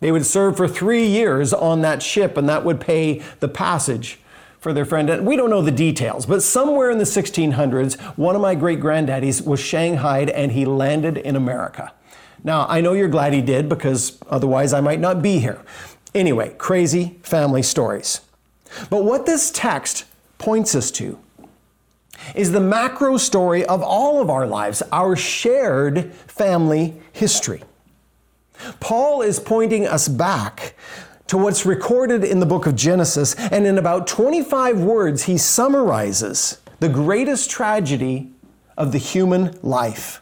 They 0.00 0.10
would 0.10 0.26
serve 0.26 0.56
for 0.56 0.66
three 0.66 1.06
years 1.06 1.52
on 1.52 1.82
that 1.82 2.02
ship 2.02 2.36
and 2.36 2.48
that 2.48 2.64
would 2.64 2.80
pay 2.80 3.22
the 3.40 3.48
passage 3.48 4.18
for 4.62 4.72
their 4.72 4.84
friend. 4.84 5.26
We 5.26 5.34
don't 5.34 5.50
know 5.50 5.60
the 5.60 5.72
details, 5.72 6.24
but 6.24 6.40
somewhere 6.40 6.88
in 6.88 6.98
the 6.98 7.04
1600s, 7.04 8.00
one 8.16 8.36
of 8.36 8.40
my 8.40 8.54
great 8.54 8.78
granddaddies 8.78 9.44
was 9.44 9.58
shanghaied 9.58 10.30
and 10.30 10.52
he 10.52 10.64
landed 10.64 11.18
in 11.18 11.34
America. 11.34 11.92
Now, 12.44 12.66
I 12.68 12.80
know 12.80 12.92
you're 12.92 13.08
glad 13.08 13.32
he 13.32 13.42
did 13.42 13.68
because 13.68 14.18
otherwise 14.30 14.72
I 14.72 14.80
might 14.80 15.00
not 15.00 15.20
be 15.20 15.40
here. 15.40 15.60
Anyway, 16.14 16.54
crazy 16.58 17.18
family 17.24 17.64
stories. 17.64 18.20
But 18.88 19.02
what 19.02 19.26
this 19.26 19.50
text 19.50 20.04
points 20.38 20.76
us 20.76 20.92
to 20.92 21.18
is 22.36 22.52
the 22.52 22.60
macro 22.60 23.16
story 23.16 23.66
of 23.66 23.82
all 23.82 24.22
of 24.22 24.30
our 24.30 24.46
lives, 24.46 24.80
our 24.92 25.16
shared 25.16 26.12
family 26.28 26.94
history. 27.12 27.64
Paul 28.78 29.22
is 29.22 29.40
pointing 29.40 29.88
us 29.88 30.06
back 30.06 30.76
to 31.32 31.38
what's 31.38 31.64
recorded 31.64 32.22
in 32.22 32.40
the 32.40 32.44
book 32.44 32.66
of 32.66 32.76
Genesis, 32.76 33.34
and 33.50 33.66
in 33.66 33.78
about 33.78 34.06
25 34.06 34.80
words, 34.80 35.22
he 35.22 35.38
summarizes 35.38 36.60
the 36.78 36.90
greatest 36.90 37.50
tragedy 37.50 38.30
of 38.76 38.92
the 38.92 38.98
human 38.98 39.58
life. 39.62 40.20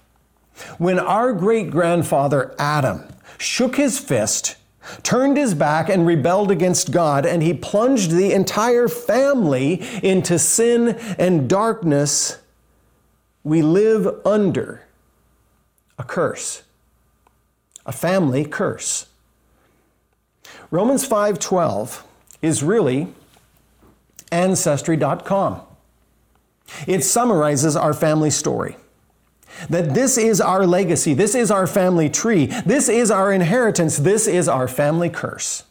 When 0.78 1.00
our 1.00 1.32
great 1.32 1.72
grandfather 1.72 2.54
Adam 2.60 3.08
shook 3.38 3.74
his 3.74 3.98
fist, 3.98 4.54
turned 5.02 5.36
his 5.36 5.52
back, 5.52 5.88
and 5.88 6.06
rebelled 6.06 6.52
against 6.52 6.92
God, 6.92 7.26
and 7.26 7.42
he 7.42 7.54
plunged 7.54 8.12
the 8.12 8.32
entire 8.32 8.86
family 8.86 9.84
into 10.04 10.38
sin 10.38 10.90
and 11.18 11.50
darkness, 11.50 12.38
we 13.42 13.62
live 13.62 14.24
under 14.24 14.86
a 15.98 16.04
curse, 16.04 16.62
a 17.84 17.90
family 17.90 18.44
curse. 18.44 19.06
Romans 20.70 21.06
5:12 21.06 22.02
is 22.42 22.62
really 22.62 23.12
Ancestry.com. 24.32 25.60
It 26.86 27.02
summarizes 27.02 27.74
our 27.74 27.92
family 27.92 28.30
story. 28.30 28.76
That 29.68 29.94
this 29.94 30.16
is 30.16 30.40
our 30.40 30.64
legacy, 30.64 31.14
this 31.14 31.34
is 31.34 31.50
our 31.50 31.66
family 31.66 32.08
tree, 32.08 32.46
this 32.64 32.88
is 32.88 33.10
our 33.10 33.32
inheritance, 33.32 33.96
this 33.96 34.28
is 34.28 34.48
our 34.48 34.68
family 34.68 35.10
curse. 35.10 35.64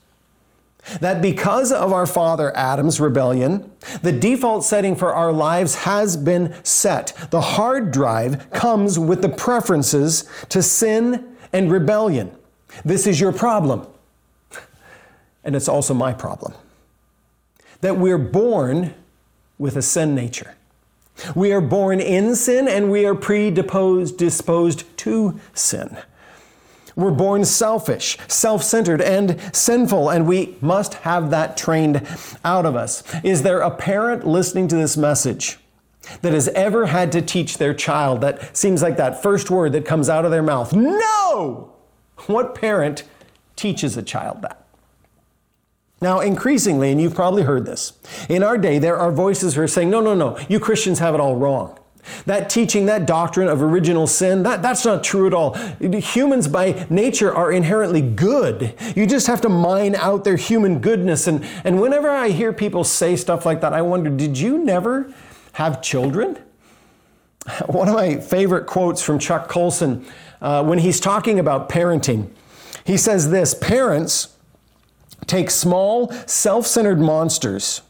That 0.99 1.21
because 1.21 1.71
of 1.71 1.93
our 1.93 2.05
father 2.05 2.55
Adam's 2.55 2.99
rebellion, 2.99 3.71
the 4.01 4.11
default 4.11 4.65
setting 4.65 4.95
for 4.95 5.13
our 5.13 5.31
lives 5.31 5.75
has 5.75 6.17
been 6.17 6.53
set. 6.63 7.13
The 7.29 7.41
hard 7.41 7.91
drive 7.91 8.49
comes 8.51 8.99
with 8.99 9.21
the 9.21 9.29
preferences 9.29 10.25
to 10.49 10.61
sin 10.61 11.35
and 11.53 11.71
rebellion. 11.71 12.31
This 12.83 13.07
is 13.07 13.21
your 13.21 13.31
problem. 13.31 13.87
And 15.49 15.55
it's 15.55 15.67
also 15.67 15.95
my 15.95 16.13
problem. 16.13 16.53
That 17.81 17.97
we're 17.97 18.19
born 18.19 18.93
with 19.57 19.77
a 19.77 19.81
sin 19.81 20.13
nature. 20.13 20.53
We 21.33 21.51
are 21.53 21.59
born 21.59 21.99
in 21.99 22.35
sin 22.35 22.67
and 22.67 22.91
we 22.91 23.03
are 23.07 23.15
predisposed 23.15 24.15
disposed 24.15 24.85
to 24.97 25.39
sin. 25.55 25.97
We're 26.95 27.09
born 27.09 27.45
selfish, 27.45 28.19
self 28.27 28.61
centered, 28.61 29.01
and 29.01 29.41
sinful, 29.51 30.11
and 30.11 30.27
we 30.27 30.55
must 30.61 30.93
have 30.93 31.31
that 31.31 31.57
trained 31.57 32.07
out 32.45 32.67
of 32.67 32.75
us. 32.75 33.01
Is 33.23 33.41
there 33.41 33.61
a 33.61 33.71
parent 33.71 34.27
listening 34.27 34.67
to 34.67 34.75
this 34.75 34.97
message 34.97 35.57
that 36.21 36.33
has 36.33 36.47
ever 36.49 36.85
had 36.85 37.11
to 37.13 37.23
teach 37.23 37.57
their 37.57 37.73
child 37.73 38.21
that 38.21 38.55
seems 38.55 38.83
like 38.83 38.97
that 38.97 39.23
first 39.23 39.49
word 39.49 39.71
that 39.71 39.83
comes 39.83 40.09
out 40.09 40.25
of 40.25 40.29
their 40.29 40.43
mouth? 40.43 40.73
No! 40.73 41.73
What 42.27 42.53
parent 42.53 43.03
teaches 43.55 43.97
a 43.97 44.03
child 44.03 44.43
that? 44.43 44.67
Now, 46.01 46.21
increasingly, 46.21 46.91
and 46.91 47.01
you've 47.01 47.15
probably 47.15 47.43
heard 47.43 47.65
this, 47.65 47.93
in 48.29 48.41
our 48.41 48.57
day, 48.57 48.79
there 48.79 48.97
are 48.97 49.11
voices 49.11 49.55
who 49.55 49.61
are 49.61 49.67
saying, 49.67 49.89
no, 49.89 49.99
no, 49.99 50.13
no, 50.13 50.37
you 50.47 50.59
Christians 50.59 50.99
have 50.99 51.13
it 51.13 51.19
all 51.19 51.35
wrong. 51.35 51.77
That 52.25 52.49
teaching, 52.49 52.85
that 52.85 53.05
doctrine 53.05 53.49
of 53.49 53.61
original 53.61 54.07
sin, 54.07 54.43
that, 54.43 54.61
that's 54.61 54.85
not 54.85 55.03
true 55.03 55.27
at 55.27 55.33
all. 55.33 55.53
Humans 55.79 56.47
by 56.47 56.87
nature 56.89 57.33
are 57.33 57.51
inherently 57.51 58.01
good. 58.01 58.73
You 58.95 59.05
just 59.05 59.27
have 59.27 59.41
to 59.41 59.49
mine 59.49 59.95
out 59.95 60.23
their 60.23 60.37
human 60.37 60.79
goodness. 60.79 61.27
And, 61.27 61.45
and 61.63 61.81
whenever 61.81 62.09
I 62.09 62.29
hear 62.29 62.53
people 62.53 62.83
say 62.83 63.15
stuff 63.15 63.45
like 63.45 63.61
that, 63.61 63.73
I 63.73 63.81
wonder, 63.81 64.09
did 64.09 64.37
you 64.37 64.57
never 64.57 65.13
have 65.53 65.81
children? 65.81 66.39
One 67.67 67.89
of 67.89 67.95
my 67.95 68.17
favorite 68.17 68.65
quotes 68.65 69.01
from 69.01 69.19
Chuck 69.19 69.47
Colson, 69.49 70.05
uh, 70.41 70.63
when 70.63 70.79
he's 70.79 70.99
talking 70.99 71.37
about 71.37 71.69
parenting, 71.69 72.29
he 72.85 72.97
says 72.97 73.29
this 73.29 73.53
Parents, 73.53 74.35
take 75.27 75.49
small, 75.49 76.11
self 76.25 76.65
centered 76.67 76.99
monsters 76.99 77.81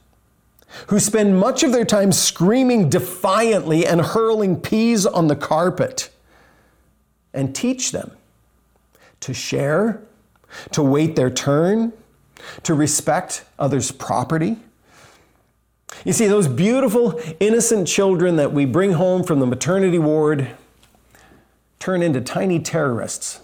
who 0.88 1.00
spend 1.00 1.40
much 1.40 1.64
of 1.64 1.72
their 1.72 1.86
time 1.86 2.12
screaming 2.12 2.90
defiantly 2.90 3.86
and 3.86 4.02
hurling 4.02 4.60
peas 4.60 5.06
on 5.06 5.28
the 5.28 5.36
carpet 5.36 6.10
and 7.34 7.56
teach 7.56 7.92
them 7.92 8.12
to 9.20 9.34
share, 9.34 10.02
to 10.72 10.84
wait 10.84 11.16
their 11.16 11.30
turn, 11.30 11.92
to 12.64 12.74
respect 12.74 13.46
others' 13.58 13.92
property. 13.92 14.58
You 16.06 16.14
see, 16.14 16.28
those 16.28 16.48
beautiful, 16.48 17.20
innocent 17.40 17.88
children 17.88 18.38
that 18.38 18.54
we 18.54 18.66
bring 18.66 18.94
home 18.94 19.24
from 19.24 19.40
the 19.40 19.46
maternity 19.46 20.00
ward 20.00 20.52
turn 21.80 22.02
into 22.02 22.22
tiny 22.22 22.60
terrorists 22.60 23.42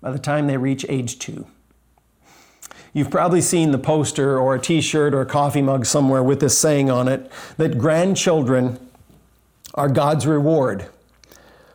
by 0.00 0.10
the 0.10 0.18
time 0.18 0.46
they 0.46 0.56
reach 0.56 0.84
age 0.88 1.18
two. 1.18 1.46
You've 2.98 3.12
probably 3.12 3.42
seen 3.42 3.70
the 3.70 3.78
poster 3.78 4.40
or 4.40 4.56
a 4.56 4.60
t 4.60 4.80
shirt 4.80 5.14
or 5.14 5.20
a 5.20 5.26
coffee 5.26 5.62
mug 5.62 5.86
somewhere 5.86 6.20
with 6.20 6.40
this 6.40 6.58
saying 6.58 6.90
on 6.90 7.06
it 7.06 7.30
that 7.56 7.78
grandchildren 7.78 8.76
are 9.74 9.88
God's 9.88 10.26
reward 10.26 10.86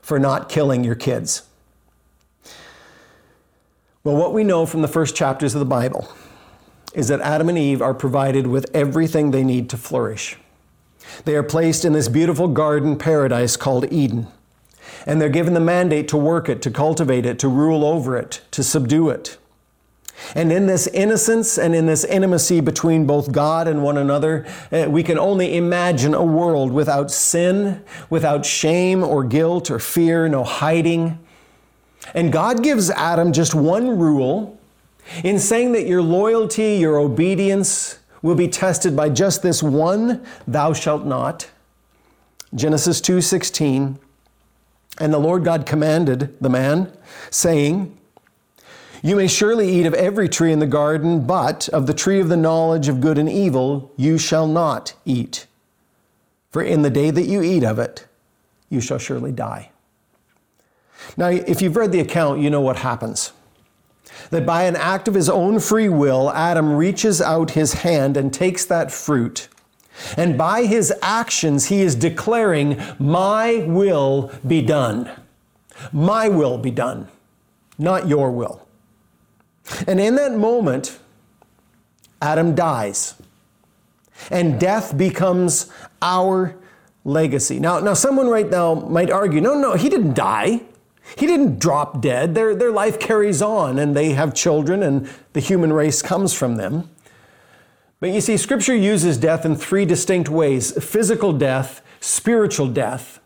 for 0.02 0.20
not 0.20 0.50
killing 0.50 0.84
your 0.84 0.96
kids. 0.96 1.44
Well, 4.04 4.18
what 4.18 4.34
we 4.34 4.44
know 4.44 4.66
from 4.66 4.82
the 4.82 4.90
first 4.90 5.16
chapters 5.16 5.56
of 5.56 5.60
the 5.60 5.66
Bible 5.66 6.10
is 6.94 7.08
that 7.08 7.22
Adam 7.22 7.48
and 7.48 7.58
Eve 7.58 7.82
are 7.82 7.94
provided 7.94 8.46
with 8.46 8.70
everything 8.74 9.32
they 9.32 9.46
need 9.46 9.70
to 9.70 9.78
flourish. 9.78 10.36
They 11.24 11.38
are 11.38 11.44
placed 11.44 11.86
in 11.86 11.94
this 11.94 12.10
beautiful 12.10 12.50
garden 12.50 12.98
paradise 12.98 13.56
called 13.56 13.90
Eden. 13.94 14.28
And 15.06 15.22
they're 15.22 15.30
given 15.30 15.54
the 15.54 15.62
mandate 15.62 16.10
to 16.10 16.18
work 16.18 16.50
it, 16.50 16.62
to 16.64 16.70
cultivate 16.70 17.26
it, 17.26 17.40
to 17.40 17.48
rule 17.48 17.86
over 17.86 18.18
it, 18.18 18.42
to 18.52 18.62
subdue 18.62 19.10
it. 19.10 19.38
And 20.36 20.52
in 20.52 20.68
this 20.68 20.88
innocence 20.88 21.58
and 21.58 21.76
in 21.76 21.86
this 21.86 22.04
intimacy 22.04 22.62
between 22.62 23.06
both 23.06 23.32
God 23.32 23.68
and 23.68 23.84
one 23.84 23.98
another, 23.98 24.46
uh, 24.72 24.86
we 24.90 25.04
can 25.04 25.18
only 25.18 25.58
imagine 25.58 26.14
a 26.14 26.24
world 26.24 26.72
without 26.72 27.12
sin, 27.12 27.84
without 28.10 28.46
shame 28.46 29.04
or 29.04 29.24
guilt 29.24 29.70
or 29.70 29.80
fear, 29.80 30.28
no 30.28 30.44
hiding. 30.44 31.20
And 32.14 32.32
God 32.32 32.64
gives 32.64 32.90
Adam 32.90 33.34
just 33.34 33.56
one 33.56 33.98
rule 33.98 34.60
in 35.24 35.40
saying 35.40 35.74
that 35.74 35.88
your 35.88 36.02
loyalty, 36.02 36.76
your 36.76 36.98
obedience 36.98 38.00
will 38.22 38.36
be 38.36 38.48
tested 38.48 38.96
by 38.96 39.10
just 39.10 39.44
this 39.44 39.62
one 39.62 40.26
thou 40.48 40.74
shalt 40.74 41.06
not. 41.06 41.50
Genesis 42.56 43.02
2:16 43.02 43.98
And 45.00 45.12
the 45.12 45.20
Lord 45.20 45.44
God 45.44 45.66
commanded 45.66 46.36
the 46.40 46.50
man 46.50 46.92
saying, 47.32 47.98
you 49.06 49.18
may 49.18 49.28
surely 49.28 49.70
eat 49.70 49.86
of 49.86 49.94
every 49.94 50.30
tree 50.30 50.54
in 50.54 50.60
the 50.60 50.66
garden, 50.66 51.28
but 51.28 51.68
of 51.70 51.88
the 51.88 51.94
tree 51.94 52.22
of 52.22 52.30
the 52.30 52.38
knowledge 52.38 52.88
of 52.88 53.02
good 53.02 53.18
and 53.18 53.30
evil 53.30 53.92
you 53.98 54.18
shall 54.18 54.48
not 54.48 54.94
eat. 55.04 55.46
For 56.50 56.64
in 56.64 56.84
the 56.84 56.90
day 56.90 57.12
that 57.12 57.26
you 57.26 57.44
eat 57.44 57.66
of 57.66 57.80
it, 57.80 58.08
you 58.70 58.80
shall 58.80 58.98
surely 58.98 59.34
die. 59.34 59.72
Now, 61.18 61.28
if 61.28 61.62
you've 61.62 61.76
read 61.76 61.92
the 61.92 62.00
account, 62.00 62.40
you 62.40 62.50
know 62.50 62.62
what 62.62 62.78
happens. 62.78 63.34
That 64.30 64.46
by 64.46 64.64
an 64.64 64.78
act 64.78 65.10
of 65.10 65.16
his 65.16 65.30
own 65.30 65.60
free 65.60 65.90
will, 65.90 66.32
Adam 66.32 66.74
reaches 66.74 67.22
out 67.22 67.52
his 67.52 67.74
hand 67.74 68.16
and 68.16 68.34
takes 68.34 68.64
that 68.66 68.90
fruit. 68.90 69.50
And 70.16 70.38
by 70.38 70.64
his 70.64 70.94
actions, 71.02 71.66
he 71.66 71.82
is 71.82 71.94
declaring, 71.94 72.82
My 73.00 73.66
will 73.68 74.32
be 74.48 74.62
done. 74.62 75.12
My 75.92 76.30
will 76.30 76.58
be 76.58 76.72
done, 76.72 77.10
not 77.78 78.08
your 78.08 78.32
will. 78.32 78.63
And 79.88 80.00
in 80.00 80.16
that 80.16 80.34
moment, 80.34 81.00
Adam 82.22 82.56
dies. 82.56 83.16
And 84.30 84.60
death 84.60 84.98
becomes 84.98 85.72
our 86.02 86.56
legacy. 87.04 87.60
Now, 87.60 87.80
now 87.80 87.94
someone 87.94 88.28
right 88.28 88.50
now 88.50 88.76
might 88.76 89.10
argue, 89.10 89.42
no, 89.42 89.56
no, 89.56 89.76
he 89.76 89.90
didn't 89.90 90.14
die. 90.14 90.62
He 91.18 91.28
didn't 91.28 91.60
drop 91.60 92.02
dead. 92.02 92.34
Their, 92.34 92.56
their 92.56 92.72
life 92.72 93.00
carries 93.00 93.42
on 93.42 93.78
and 93.78 93.96
they 93.96 94.12
have 94.14 94.34
children 94.34 94.84
and 94.84 95.10
the 95.34 95.42
human 95.42 95.74
race 95.74 96.02
comes 96.02 96.34
from 96.34 96.56
them. 96.56 96.90
But 98.00 98.12
you 98.12 98.22
see, 98.22 98.38
Scripture 98.38 98.76
uses 98.76 99.18
death 99.18 99.46
in 99.46 99.56
three 99.56 99.86
distinct 99.86 100.30
ways 100.30 100.72
physical 100.84 101.34
death, 101.34 101.82
spiritual 102.00 102.68
death, 102.68 103.20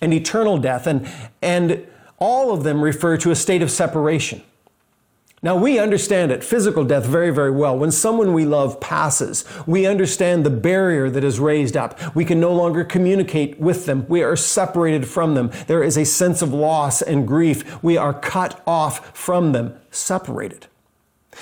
and 0.00 0.12
eternal 0.12 0.58
death. 0.58 0.86
And, 0.86 1.08
and 1.42 1.86
all 2.18 2.52
of 2.52 2.62
them 2.62 2.82
refer 2.82 3.16
to 3.18 3.30
a 3.30 3.36
state 3.36 3.62
of 3.62 3.70
separation. 3.70 4.42
Now, 5.42 5.56
we 5.56 5.78
understand 5.78 6.32
it, 6.32 6.44
physical 6.44 6.84
death, 6.84 7.06
very, 7.06 7.30
very 7.30 7.50
well. 7.50 7.78
When 7.78 7.90
someone 7.90 8.34
we 8.34 8.44
love 8.44 8.78
passes, 8.78 9.46
we 9.66 9.86
understand 9.86 10.44
the 10.44 10.50
barrier 10.50 11.08
that 11.08 11.24
is 11.24 11.40
raised 11.40 11.78
up. 11.78 11.98
We 12.14 12.26
can 12.26 12.40
no 12.40 12.52
longer 12.52 12.84
communicate 12.84 13.58
with 13.58 13.86
them. 13.86 14.04
We 14.06 14.22
are 14.22 14.36
separated 14.36 15.08
from 15.08 15.34
them. 15.34 15.50
There 15.66 15.82
is 15.82 15.96
a 15.96 16.04
sense 16.04 16.42
of 16.42 16.52
loss 16.52 17.00
and 17.00 17.26
grief. 17.26 17.82
We 17.82 17.96
are 17.96 18.12
cut 18.12 18.62
off 18.66 19.16
from 19.16 19.52
them, 19.52 19.78
separated. 19.90 20.66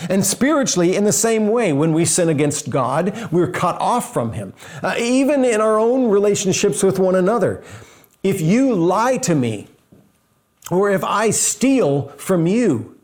And 0.08 0.24
spiritually, 0.24 0.94
in 0.94 1.02
the 1.02 1.12
same 1.12 1.48
way, 1.48 1.72
when 1.72 1.92
we 1.92 2.04
sin 2.04 2.28
against 2.28 2.70
God, 2.70 3.28
we're 3.32 3.50
cut 3.50 3.80
off 3.80 4.12
from 4.12 4.34
Him. 4.34 4.54
Uh, 4.80 4.94
even 4.96 5.44
in 5.44 5.60
our 5.60 5.76
own 5.76 6.08
relationships 6.08 6.84
with 6.84 7.00
one 7.00 7.16
another. 7.16 7.64
If 8.22 8.40
you 8.40 8.74
lie 8.74 9.16
to 9.18 9.34
me, 9.34 9.66
or 10.70 10.88
if 10.90 11.02
I 11.02 11.30
steal 11.30 12.08
from 12.10 12.46
you, 12.46 12.97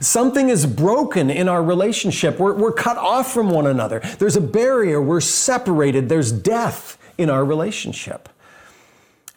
Something 0.00 0.48
is 0.48 0.66
broken 0.66 1.30
in 1.30 1.48
our 1.48 1.62
relationship. 1.62 2.38
We're, 2.38 2.54
we're 2.54 2.72
cut 2.72 2.96
off 2.96 3.32
from 3.32 3.50
one 3.50 3.66
another. 3.66 4.00
There's 4.18 4.36
a 4.36 4.40
barrier. 4.40 5.00
We're 5.00 5.20
separated. 5.20 6.08
There's 6.08 6.32
death 6.32 6.98
in 7.18 7.30
our 7.30 7.44
relationship. 7.44 8.28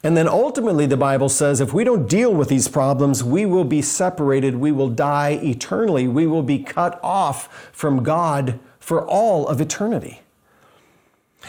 And 0.03 0.17
then 0.17 0.27
ultimately, 0.27 0.85
the 0.85 0.97
Bible 0.97 1.29
says 1.29 1.61
if 1.61 1.73
we 1.73 1.85
don't 1.85 2.09
deal 2.09 2.33
with 2.33 2.49
these 2.49 2.67
problems, 2.67 3.23
we 3.23 3.45
will 3.45 3.63
be 3.63 3.81
separated. 3.81 4.55
We 4.57 4.71
will 4.71 4.89
die 4.89 5.39
eternally. 5.41 6.09
We 6.09 6.27
will 6.27 6.43
be 6.43 6.59
cut 6.59 6.99
off 7.01 7.69
from 7.71 8.03
God 8.03 8.59
for 8.79 9.07
all 9.07 9.47
of 9.47 9.61
eternity. 9.61 10.21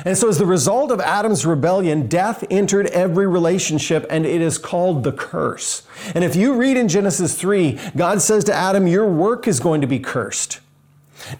And 0.04 0.18
so, 0.18 0.28
as 0.28 0.38
the 0.38 0.46
result 0.46 0.90
of 0.90 1.00
Adam's 1.00 1.46
rebellion, 1.46 2.08
death 2.08 2.42
entered 2.50 2.86
every 2.88 3.28
relationship, 3.28 4.04
and 4.10 4.26
it 4.26 4.40
is 4.40 4.58
called 4.58 5.04
the 5.04 5.12
curse. 5.12 5.82
And 6.14 6.24
if 6.24 6.34
you 6.34 6.54
read 6.54 6.76
in 6.76 6.88
Genesis 6.88 7.36
3, 7.36 7.78
God 7.96 8.20
says 8.20 8.42
to 8.44 8.54
Adam, 8.54 8.88
Your 8.88 9.08
work 9.08 9.46
is 9.46 9.60
going 9.60 9.80
to 9.82 9.86
be 9.86 10.00
cursed. 10.00 10.58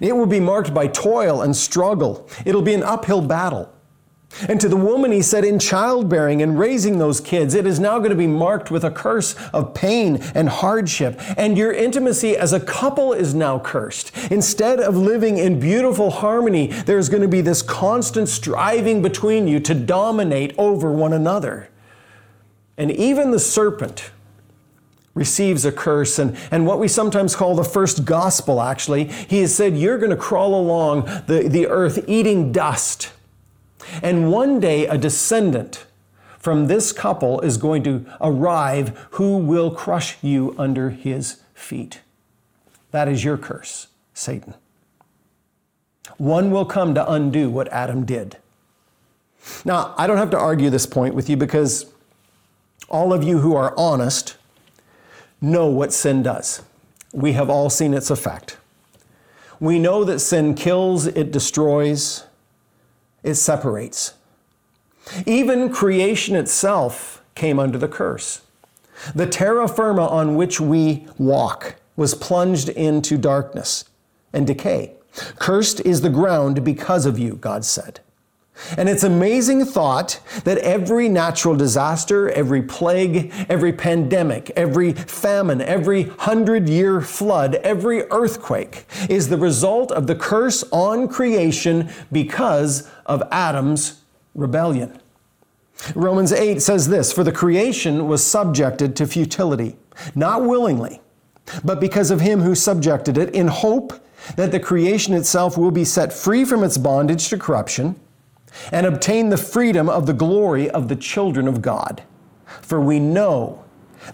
It 0.01 0.15
will 0.15 0.27
be 0.27 0.39
marked 0.39 0.73
by 0.73 0.87
toil 0.87 1.43
and 1.43 1.57
struggle. 1.57 2.29
It'll 2.45 2.63
be 2.63 2.75
an 2.75 2.85
uphill 2.85 3.23
battle. 3.23 3.74
And 4.49 4.61
to 4.61 4.69
the 4.69 4.77
woman, 4.77 5.13
he 5.13 5.23
said, 5.23 5.45
in 5.45 5.59
childbearing 5.59 6.43
and 6.43 6.59
raising 6.59 6.99
those 6.99 7.21
kids, 7.21 7.55
it 7.55 7.67
is 7.67 7.79
now 7.79 7.99
going 7.99 8.11
to 8.11 8.17
be 8.17 8.27
marked 8.27 8.71
with 8.71 8.85
a 8.85 8.91
curse 8.91 9.35
of 9.53 9.75
pain 9.75 10.17
and 10.35 10.49
hardship. 10.49 11.21
And 11.37 11.57
your 11.57 11.73
intimacy 11.73 12.37
as 12.37 12.53
a 12.53 12.61
couple 12.61 13.13
is 13.13 13.35
now 13.35 13.59
cursed. 13.59 14.17
Instead 14.31 14.81
of 14.81 14.97
living 14.97 15.39
in 15.39 15.61
beautiful 15.61 16.11
harmony, 16.11 16.69
there's 16.69 17.09
going 17.09 17.23
to 17.23 17.29
be 17.29 17.41
this 17.41 17.63
constant 17.63 18.29
striving 18.29 19.03
between 19.03 19.47
you 19.47 19.61
to 19.61 19.75
dominate 19.75 20.55
over 20.59 20.91
one 20.91 21.13
another. 21.13 21.69
And 22.77 22.91
even 22.91 23.31
the 23.31 23.39
serpent 23.39 24.11
receives 25.15 25.65
a 25.65 25.71
curse, 25.71 26.19
and, 26.19 26.37
and 26.51 26.67
what 26.67 26.81
we 26.81 26.89
sometimes 26.89 27.37
call 27.37 27.55
the 27.55 27.65
first 27.65 28.05
gospel, 28.05 28.61
actually, 28.61 29.05
he 29.05 29.41
has 29.43 29.55
said, 29.55 29.77
You're 29.77 29.99
going 29.99 30.11
to 30.11 30.17
crawl 30.17 30.57
along 30.57 31.05
the, 31.27 31.49
the 31.49 31.69
earth 31.69 32.05
eating 32.09 32.51
dust. 32.51 33.13
And 34.03 34.31
one 34.31 34.61
day, 34.61 34.87
a 34.87 34.99
descendant 34.99 35.87
from 36.39 36.67
this 36.67 36.93
couple 36.93 37.41
is 37.41 37.57
going 37.57 37.83
to 37.85 38.05
arrive 38.21 39.07
who 39.13 39.39
will 39.39 39.71
crush 39.71 40.17
you 40.23 40.55
under 40.59 40.91
his 40.91 41.43
feet. 41.55 42.01
That 42.91 43.09
is 43.09 43.25
your 43.25 43.39
curse, 43.39 43.89
Satan. 44.13 44.55
One 46.19 46.51
will 46.51 46.67
come 46.67 46.95
to 46.95 47.11
undo 47.11 47.51
what 47.51 47.69
Adam 47.69 48.05
did. 48.05 48.37
Now, 49.65 49.95
I 49.97 50.07
don't 50.07 50.19
have 50.19 50.31
to 50.31 50.39
argue 50.39 50.71
this 50.71 50.87
point 50.87 51.15
with 51.15 51.29
you 51.29 51.37
because 51.37 51.87
all 52.89 53.13
of 53.13 53.25
you 53.25 53.39
who 53.39 53.57
are 53.57 53.75
honest 53.77 54.37
know 55.41 55.67
what 55.67 55.93
sin 55.93 56.23
does. 56.23 56.63
We 57.13 57.33
have 57.33 57.51
all 57.51 57.71
seen 57.71 57.95
its 57.95 58.11
effect. 58.11 58.57
We 59.61 59.79
know 59.79 60.05
that 60.05 60.19
sin 60.19 60.55
kills, 60.55 61.07
it 61.07 61.31
destroys, 61.31 62.25
it 63.25 63.35
separates. 63.35 64.15
Even 65.27 65.73
creation 65.73 66.37
itself 66.37 67.23
came 67.35 67.59
under 67.59 67.79
the 67.79 67.89
curse. 67.89 68.43
The 69.15 69.27
terra 69.27 69.67
firma 69.67 70.07
on 70.07 70.37
which 70.37 70.61
we 70.61 71.09
walk 71.19 71.77
was 71.97 72.15
plunged 72.15 72.69
into 72.69 73.19
darkness 73.19 73.85
and 74.33 74.47
decay. 74.47 74.93
Cursed 75.39 75.81
is 75.81 76.01
the 76.01 76.11
ground 76.11 76.65
because 76.65 77.07
of 77.07 77.19
you, 77.19 77.35
God 77.35 77.65
said. 77.65 78.01
And 78.77 78.89
it's 78.89 79.03
amazing 79.03 79.65
thought 79.65 80.21
that 80.45 80.59
every 80.59 81.09
natural 81.09 81.57
disaster, 81.57 82.31
every 82.31 82.63
plague, 82.63 83.33
every 83.49 83.73
pandemic, 83.73 84.51
every 84.55 84.93
famine, 84.93 85.61
every 85.61 86.05
hundred 86.05 86.69
year 86.69 87.01
flood, 87.01 87.57
every 87.57 88.05
earthquake 88.11 88.87
is 89.09 89.29
the 89.29 89.37
result 89.37 89.91
of 89.91 90.07
the 90.07 90.15
curse 90.15 90.65
on 90.71 91.09
creation 91.09 91.91
because 92.13 92.89
of 93.07 93.23
Adam's 93.31 94.03
rebellion. 94.35 95.01
Romans 95.95 96.33
8 96.33 96.63
says 96.63 96.89
this 96.89 97.13
For 97.13 97.25
the 97.25 97.33
creation 97.33 98.07
was 98.07 98.25
subjected 98.25 98.95
to 98.97 99.07
futility, 99.07 99.77
not 100.15 100.45
willingly, 100.45 101.01
but 101.65 101.81
because 101.81 102.13
of 102.13 102.21
him 102.21 102.41
who 102.41 102.55
subjected 102.55 103.19
it, 103.19 103.35
in 103.35 103.49
hope 103.49 103.93
that 104.37 104.53
the 104.53 104.61
creation 104.61 105.13
itself 105.13 105.59
will 105.59 105.73
be 105.73 105.85
set 105.85 106.13
free 106.13 106.45
from 106.45 106.63
its 106.63 106.79
bondage 106.79 107.29
to 107.29 107.37
corruption 107.37 107.97
and 108.73 108.87
obtain 108.87 109.29
the 109.29 109.37
freedom 109.37 109.89
of 109.89 110.07
the 110.07 110.13
glory 110.13 110.71
of 110.71 110.89
the 110.89 110.97
children 110.97 111.49
of 111.49 111.63
God. 111.63 112.03
For 112.61 112.81
we 112.81 113.01
know 113.01 113.65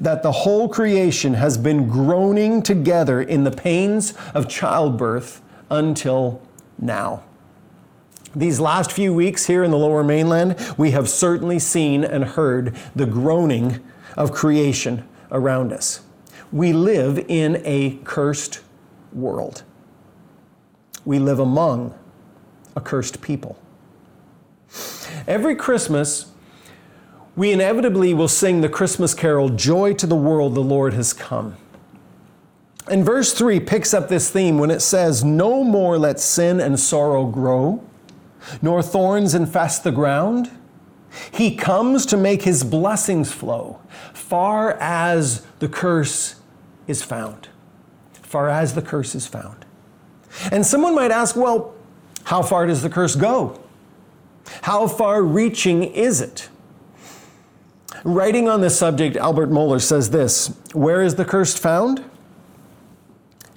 that 0.01 0.23
the 0.23 0.33
whole 0.33 0.69
creation 0.69 1.35
has 1.35 1.59
been 1.59 1.89
groaning 1.89 2.63
together 2.63 3.21
in 3.21 3.45
the 3.45 3.51
pains 3.51 4.15
of 4.35 4.49
childbirth 4.49 5.43
until 5.71 6.41
now. 6.79 7.23
These 8.35 8.61
last 8.61 8.93
few 8.93 9.13
weeks 9.13 9.47
here 9.47 9.65
in 9.65 9.73
the 9.73 9.77
lower 9.77 10.05
mainland, 10.05 10.57
we 10.79 10.93
have 10.93 11.09
certainly 11.09 11.59
seen 11.59 12.05
and 12.05 12.25
heard 12.25 12.77
the 12.95 13.07
groaning 13.07 13.81
of 14.17 14.31
creation 14.31 15.07
around 15.33 15.73
us. 15.73 16.03
We 16.53 16.73
live 16.73 17.19
in 17.29 17.61
a 17.65 17.99
cursed 18.05 18.61
world. 19.13 19.65
We 21.05 21.19
live 21.19 21.41
among 21.41 21.95
a 22.77 22.81
cursed 22.81 23.21
people. 23.21 23.59
Every 25.31 25.55
Christmas, 25.55 26.33
we 27.37 27.53
inevitably 27.53 28.13
will 28.15 28.27
sing 28.27 28.63
the 28.63 28.69
Christmas 28.69 29.15
carol, 29.15 29.49
Joy 29.49 29.95
to 29.95 30.05
the 30.05 30.17
World, 30.17 30.57
the 30.57 30.61
Lord 30.61 30.93
has 30.95 31.13
come. 31.13 31.57
And 32.91 33.05
verse 33.05 33.33
3 33.33 33.61
picks 33.61 33.95
up 33.95 34.09
this 34.09 34.29
theme 34.29 34.59
when 34.59 34.73
it 34.73 34.81
says, 34.81 35.23
No 35.23 35.63
more 35.63 35.99
let 35.99 36.19
sin 36.19 36.59
and 36.59 36.81
sorrow 36.81 37.27
grow, 37.27 37.81
nor 38.61 38.83
thorns 38.83 39.33
infest 39.33 39.85
the 39.85 39.93
ground. 39.93 40.51
He 41.31 41.55
comes 41.55 42.07
to 42.07 42.17
make 42.17 42.43
his 42.43 42.65
blessings 42.65 43.31
flow, 43.31 43.79
far 44.13 44.73
as 44.81 45.47
the 45.61 45.69
curse 45.69 46.41
is 46.89 47.05
found. 47.05 47.51
Far 48.15 48.49
as 48.49 48.75
the 48.75 48.83
curse 48.83 49.15
is 49.15 49.29
found. 49.29 49.65
And 50.51 50.67
someone 50.67 50.97
might 50.97 51.13
ask, 51.13 51.37
well, 51.37 51.77
how 52.25 52.43
far 52.43 52.67
does 52.67 52.83
the 52.83 52.91
curse 52.91 53.15
go? 53.15 53.61
How 54.63 54.87
far 54.87 55.23
reaching 55.23 55.85
is 55.85 56.21
it? 56.21 56.49
Writing 58.05 58.49
on 58.49 58.61
this 58.61 58.79
subject, 58.79 59.17
Albert 59.17 59.51
Mohler 59.51 59.81
says 59.81 60.11
this 60.11 60.57
Where 60.73 61.03
is 61.03 61.17
the 61.17 61.25
curse 61.25 61.57
found? 61.57 62.05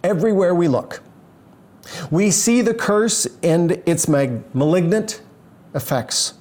Everywhere 0.04 0.54
we 0.54 0.68
look. 0.68 1.02
We 2.12 2.32
see 2.32 2.62
the 2.62 2.74
curse 2.74 3.28
and 3.42 3.82
its 3.86 4.08
malignant 4.08 5.22
effects. 5.74 6.34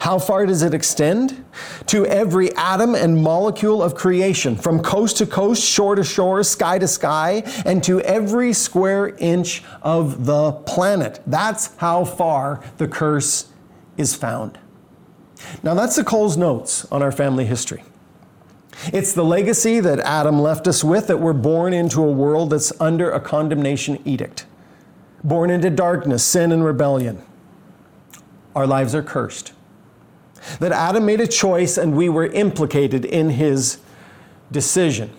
How 0.00 0.18
far 0.18 0.46
does 0.46 0.62
it 0.62 0.74
extend? 0.74 1.44
To 1.86 2.06
every 2.06 2.54
atom 2.54 2.94
and 2.94 3.20
molecule 3.20 3.82
of 3.82 3.94
creation, 3.94 4.56
from 4.56 4.80
coast 4.80 5.16
to 5.18 5.26
coast, 5.26 5.62
shore 5.62 5.96
to 5.96 6.04
shore, 6.04 6.42
sky 6.44 6.78
to 6.78 6.86
sky, 6.86 7.42
and 7.64 7.82
to 7.84 8.00
every 8.02 8.52
square 8.52 9.16
inch 9.18 9.62
of 9.82 10.24
the 10.24 10.52
planet. 10.52 11.20
That's 11.26 11.74
how 11.76 12.04
far 12.04 12.62
the 12.78 12.86
curse 12.86 13.51
is 13.96 14.14
found. 14.14 14.58
Now, 15.62 15.74
that's 15.74 15.96
the 15.96 16.04
Coles 16.04 16.36
Notes 16.36 16.84
on 16.92 17.02
our 17.02 17.12
family 17.12 17.44
history. 17.44 17.82
It's 18.92 19.12
the 19.12 19.24
legacy 19.24 19.80
that 19.80 20.00
Adam 20.00 20.40
left 20.40 20.66
us 20.66 20.82
with 20.82 21.06
that 21.08 21.18
we're 21.18 21.32
born 21.32 21.72
into 21.72 22.02
a 22.02 22.10
world 22.10 22.50
that's 22.50 22.72
under 22.80 23.10
a 23.10 23.20
condemnation 23.20 24.00
edict, 24.04 24.46
born 25.22 25.50
into 25.50 25.70
darkness, 25.70 26.24
sin, 26.24 26.52
and 26.52 26.64
rebellion. 26.64 27.22
Our 28.54 28.66
lives 28.66 28.94
are 28.94 29.02
cursed. 29.02 29.52
That 30.58 30.72
Adam 30.72 31.06
made 31.06 31.20
a 31.20 31.26
choice 31.26 31.76
and 31.76 31.96
we 31.96 32.08
were 32.08 32.26
implicated 32.26 33.04
in 33.04 33.30
his 33.30 33.78
decision. 34.50 35.10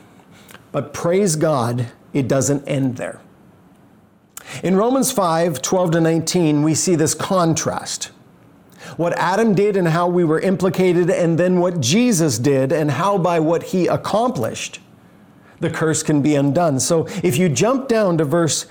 But 0.71 0.93
praise 0.93 1.35
God, 1.35 1.87
it 2.11 2.27
doesn't 2.27 2.67
end 2.67 2.97
there. 2.97 3.21
In 4.61 4.75
Romans 4.75 5.11
5 5.11 5.61
12 5.61 5.91
to 5.91 6.01
19, 6.01 6.63
we 6.63 6.75
see 6.75 6.95
this 6.95 7.13
contrast 7.13 8.11
what 8.97 9.13
Adam 9.17 9.53
did 9.55 9.77
and 9.77 9.87
how 9.87 10.07
we 10.07 10.23
were 10.23 10.39
implicated, 10.39 11.09
and 11.09 11.37
then 11.37 11.59
what 11.59 11.79
Jesus 11.79 12.37
did 12.37 12.71
and 12.71 12.91
how 12.91 13.17
by 13.17 13.39
what 13.39 13.63
he 13.63 13.87
accomplished, 13.87 14.79
the 15.59 15.69
curse 15.69 16.03
can 16.03 16.21
be 16.21 16.35
undone. 16.35 16.79
So 16.79 17.05
if 17.23 17.37
you 17.37 17.49
jump 17.49 17.87
down 17.87 18.17
to 18.17 18.25
verse 18.25 18.65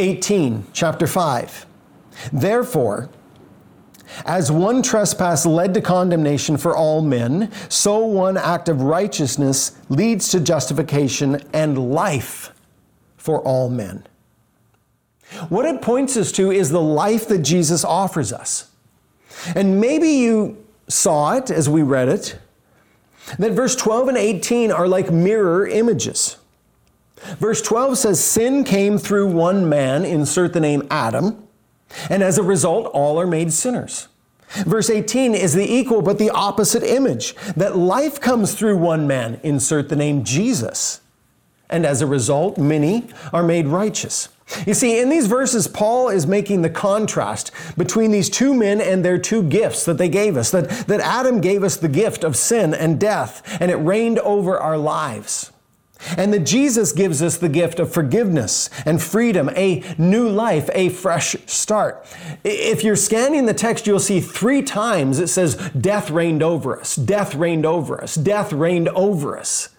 18, 0.00 0.66
chapter 0.72 1.06
5, 1.06 1.66
therefore, 2.32 3.08
as 4.24 4.50
one 4.50 4.82
trespass 4.82 5.44
led 5.44 5.74
to 5.74 5.80
condemnation 5.80 6.56
for 6.56 6.76
all 6.76 7.02
men, 7.02 7.52
so 7.68 7.98
one 7.98 8.36
act 8.36 8.68
of 8.68 8.82
righteousness 8.82 9.76
leads 9.88 10.30
to 10.30 10.40
justification 10.40 11.42
and 11.52 11.92
life 11.92 12.52
for 13.16 13.40
all 13.42 13.68
men. 13.68 14.06
What 15.50 15.66
it 15.66 15.82
points 15.82 16.16
us 16.16 16.32
to 16.32 16.50
is 16.50 16.70
the 16.70 16.80
life 16.80 17.28
that 17.28 17.40
Jesus 17.40 17.84
offers 17.84 18.32
us. 18.32 18.67
And 19.54 19.80
maybe 19.80 20.08
you 20.08 20.64
saw 20.88 21.34
it 21.34 21.50
as 21.50 21.68
we 21.68 21.82
read 21.82 22.08
it, 22.08 22.38
that 23.38 23.52
verse 23.52 23.76
12 23.76 24.08
and 24.08 24.16
18 24.16 24.72
are 24.72 24.88
like 24.88 25.10
mirror 25.10 25.66
images. 25.66 26.38
Verse 27.38 27.60
12 27.60 27.98
says, 27.98 28.24
Sin 28.24 28.64
came 28.64 28.96
through 28.96 29.28
one 29.28 29.68
man, 29.68 30.04
insert 30.04 30.52
the 30.52 30.60
name 30.60 30.86
Adam, 30.90 31.46
and 32.08 32.22
as 32.22 32.38
a 32.38 32.42
result, 32.42 32.86
all 32.92 33.20
are 33.20 33.26
made 33.26 33.52
sinners. 33.52 34.08
Verse 34.50 34.88
18 34.88 35.34
is 35.34 35.52
the 35.52 35.70
equal 35.70 36.00
but 36.00 36.18
the 36.18 36.30
opposite 36.30 36.82
image 36.82 37.34
that 37.54 37.76
life 37.76 38.20
comes 38.20 38.54
through 38.54 38.78
one 38.78 39.06
man, 39.06 39.40
insert 39.42 39.88
the 39.88 39.96
name 39.96 40.24
Jesus, 40.24 41.00
and 41.68 41.84
as 41.84 42.00
a 42.00 42.06
result, 42.06 42.56
many 42.56 43.08
are 43.32 43.42
made 43.42 43.66
righteous. 43.66 44.30
You 44.66 44.74
see, 44.74 44.98
in 44.98 45.10
these 45.10 45.26
verses, 45.26 45.68
Paul 45.68 46.08
is 46.08 46.26
making 46.26 46.62
the 46.62 46.70
contrast 46.70 47.50
between 47.76 48.10
these 48.10 48.30
two 48.30 48.54
men 48.54 48.80
and 48.80 49.04
their 49.04 49.18
two 49.18 49.42
gifts 49.42 49.84
that 49.84 49.98
they 49.98 50.08
gave 50.08 50.36
us. 50.36 50.50
That, 50.50 50.68
that 50.86 51.00
Adam 51.00 51.40
gave 51.40 51.62
us 51.62 51.76
the 51.76 51.88
gift 51.88 52.24
of 52.24 52.36
sin 52.36 52.72
and 52.72 52.98
death, 52.98 53.42
and 53.60 53.70
it 53.70 53.76
reigned 53.76 54.18
over 54.20 54.58
our 54.58 54.78
lives. 54.78 55.52
And 56.16 56.32
that 56.32 56.46
Jesus 56.46 56.92
gives 56.92 57.22
us 57.22 57.38
the 57.38 57.48
gift 57.48 57.80
of 57.80 57.92
forgiveness 57.92 58.70
and 58.86 59.02
freedom, 59.02 59.50
a 59.56 59.82
new 59.98 60.28
life, 60.28 60.70
a 60.72 60.90
fresh 60.90 61.34
start. 61.46 62.06
If 62.44 62.84
you're 62.84 62.96
scanning 62.96 63.46
the 63.46 63.54
text, 63.54 63.86
you'll 63.86 63.98
see 63.98 64.20
three 64.20 64.62
times 64.62 65.18
it 65.18 65.26
says, 65.26 65.56
Death 65.70 66.08
reigned 66.10 66.42
over 66.42 66.78
us, 66.80 66.94
death 66.94 67.34
reigned 67.34 67.66
over 67.66 68.00
us, 68.00 68.14
death 68.14 68.52
reigned 68.52 68.88
over 68.90 69.36
us. 69.36 69.70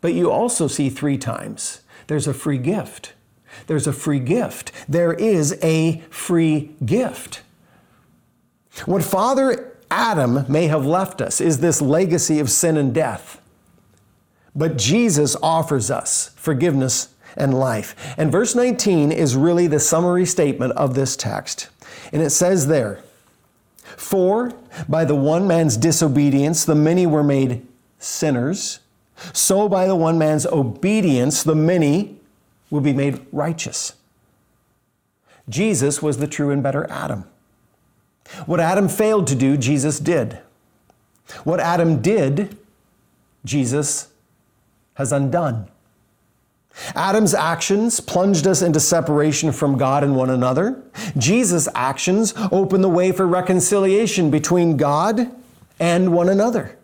But 0.00 0.14
you 0.14 0.30
also 0.30 0.68
see 0.68 0.88
three 0.88 1.18
times 1.18 1.80
there's 2.06 2.28
a 2.28 2.34
free 2.34 2.58
gift. 2.58 3.14
There's 3.66 3.86
a 3.86 3.92
free 3.92 4.20
gift. 4.20 4.72
There 4.88 5.12
is 5.12 5.58
a 5.62 6.02
free 6.10 6.74
gift. 6.84 7.42
What 8.84 9.02
Father 9.02 9.76
Adam 9.90 10.44
may 10.48 10.66
have 10.66 10.84
left 10.84 11.20
us 11.20 11.40
is 11.40 11.58
this 11.58 11.80
legacy 11.80 12.38
of 12.38 12.50
sin 12.50 12.76
and 12.76 12.94
death. 12.94 13.40
But 14.54 14.78
Jesus 14.78 15.36
offers 15.42 15.90
us 15.90 16.30
forgiveness 16.36 17.08
and 17.36 17.58
life. 17.58 18.14
And 18.16 18.32
verse 18.32 18.54
19 18.54 19.12
is 19.12 19.36
really 19.36 19.66
the 19.66 19.80
summary 19.80 20.26
statement 20.26 20.72
of 20.72 20.94
this 20.94 21.16
text. 21.16 21.68
And 22.12 22.22
it 22.22 22.30
says 22.30 22.66
there, 22.66 23.02
For 23.82 24.52
by 24.88 25.04
the 25.04 25.14
one 25.14 25.46
man's 25.46 25.76
disobedience 25.76 26.64
the 26.64 26.74
many 26.74 27.06
were 27.06 27.22
made 27.22 27.66
sinners, 27.98 28.80
so 29.32 29.68
by 29.68 29.86
the 29.86 29.96
one 29.96 30.18
man's 30.18 30.46
obedience 30.46 31.42
the 31.42 31.54
many 31.54 32.15
will 32.70 32.80
be 32.80 32.92
made 32.92 33.24
righteous. 33.32 33.94
Jesus 35.48 36.02
was 36.02 36.18
the 36.18 36.26
true 36.26 36.50
and 36.50 36.62
better 36.62 36.88
Adam. 36.90 37.24
What 38.46 38.60
Adam 38.60 38.88
failed 38.88 39.26
to 39.28 39.34
do, 39.34 39.56
Jesus 39.56 40.00
did. 40.00 40.40
What 41.44 41.60
Adam 41.60 42.02
did, 42.02 42.56
Jesus 43.44 44.08
has 44.94 45.12
undone. 45.12 45.68
Adam's 46.94 47.32
actions 47.32 48.00
plunged 48.00 48.46
us 48.46 48.60
into 48.60 48.80
separation 48.80 49.50
from 49.50 49.78
God 49.78 50.04
and 50.04 50.14
one 50.14 50.30
another. 50.30 50.82
Jesus' 51.16 51.68
actions 51.74 52.34
opened 52.52 52.84
the 52.84 52.88
way 52.88 53.12
for 53.12 53.26
reconciliation 53.26 54.30
between 54.30 54.76
God 54.76 55.30
and 55.80 56.12
one 56.12 56.28
another. 56.28 56.75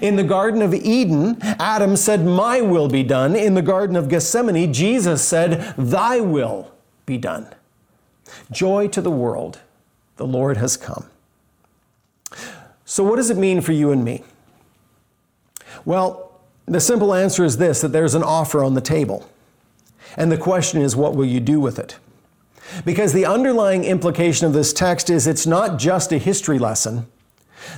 In 0.00 0.16
the 0.16 0.24
Garden 0.24 0.62
of 0.62 0.72
Eden, 0.72 1.38
Adam 1.42 1.96
said, 1.96 2.24
My 2.24 2.60
will 2.60 2.88
be 2.88 3.02
done. 3.02 3.36
In 3.36 3.54
the 3.54 3.62
Garden 3.62 3.96
of 3.96 4.08
Gethsemane, 4.08 4.72
Jesus 4.72 5.26
said, 5.26 5.74
Thy 5.76 6.20
will 6.20 6.72
be 7.06 7.18
done. 7.18 7.48
Joy 8.50 8.88
to 8.88 9.00
the 9.00 9.10
world, 9.10 9.60
the 10.16 10.26
Lord 10.26 10.56
has 10.56 10.76
come. 10.76 11.06
So, 12.84 13.02
what 13.02 13.16
does 13.16 13.30
it 13.30 13.36
mean 13.36 13.60
for 13.60 13.72
you 13.72 13.90
and 13.90 14.04
me? 14.04 14.22
Well, 15.84 16.32
the 16.66 16.80
simple 16.80 17.12
answer 17.12 17.44
is 17.44 17.56
this 17.58 17.80
that 17.80 17.88
there's 17.88 18.14
an 18.14 18.22
offer 18.22 18.62
on 18.62 18.74
the 18.74 18.80
table. 18.80 19.28
And 20.16 20.30
the 20.30 20.38
question 20.38 20.80
is, 20.80 20.94
what 20.94 21.14
will 21.14 21.24
you 21.24 21.40
do 21.40 21.60
with 21.60 21.78
it? 21.78 21.98
Because 22.84 23.12
the 23.12 23.26
underlying 23.26 23.84
implication 23.84 24.46
of 24.46 24.52
this 24.52 24.72
text 24.72 25.10
is 25.10 25.26
it's 25.26 25.46
not 25.46 25.78
just 25.78 26.12
a 26.12 26.18
history 26.18 26.58
lesson, 26.58 27.06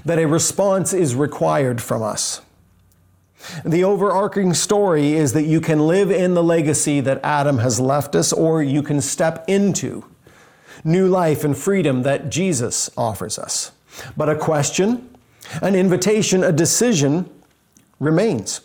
that 0.05 0.19
a 0.19 0.27
response 0.27 0.93
is 0.93 1.15
required 1.15 1.81
from 1.81 2.03
us. 2.03 2.43
The 3.65 3.85
overarching 3.85 4.55
story 4.55 5.15
is 5.15 5.33
that 5.33 5.45
you 5.45 5.61
can 5.61 5.87
live 5.87 6.11
in 6.11 6.35
the 6.35 6.43
legacy 6.43 7.01
that 7.01 7.21
Adam 7.23 7.59
has 7.59 7.79
left 7.79 8.15
us, 8.15 8.33
or 8.33 8.63
you 8.63 8.83
can 8.83 9.01
step 9.01 9.45
into 9.47 10.05
new 10.85 11.07
life 11.07 11.45
and 11.45 11.57
freedom 11.57 12.03
that 12.03 12.31
Jesus 12.31 12.91
offers 12.97 13.39
us. 13.39 13.73
But 14.17 14.29
a 14.29 14.37
question, 14.37 15.17
an 15.63 15.75
invitation, 15.75 16.43
a 16.43 16.53
decision 16.53 17.31
remains. 18.01 18.61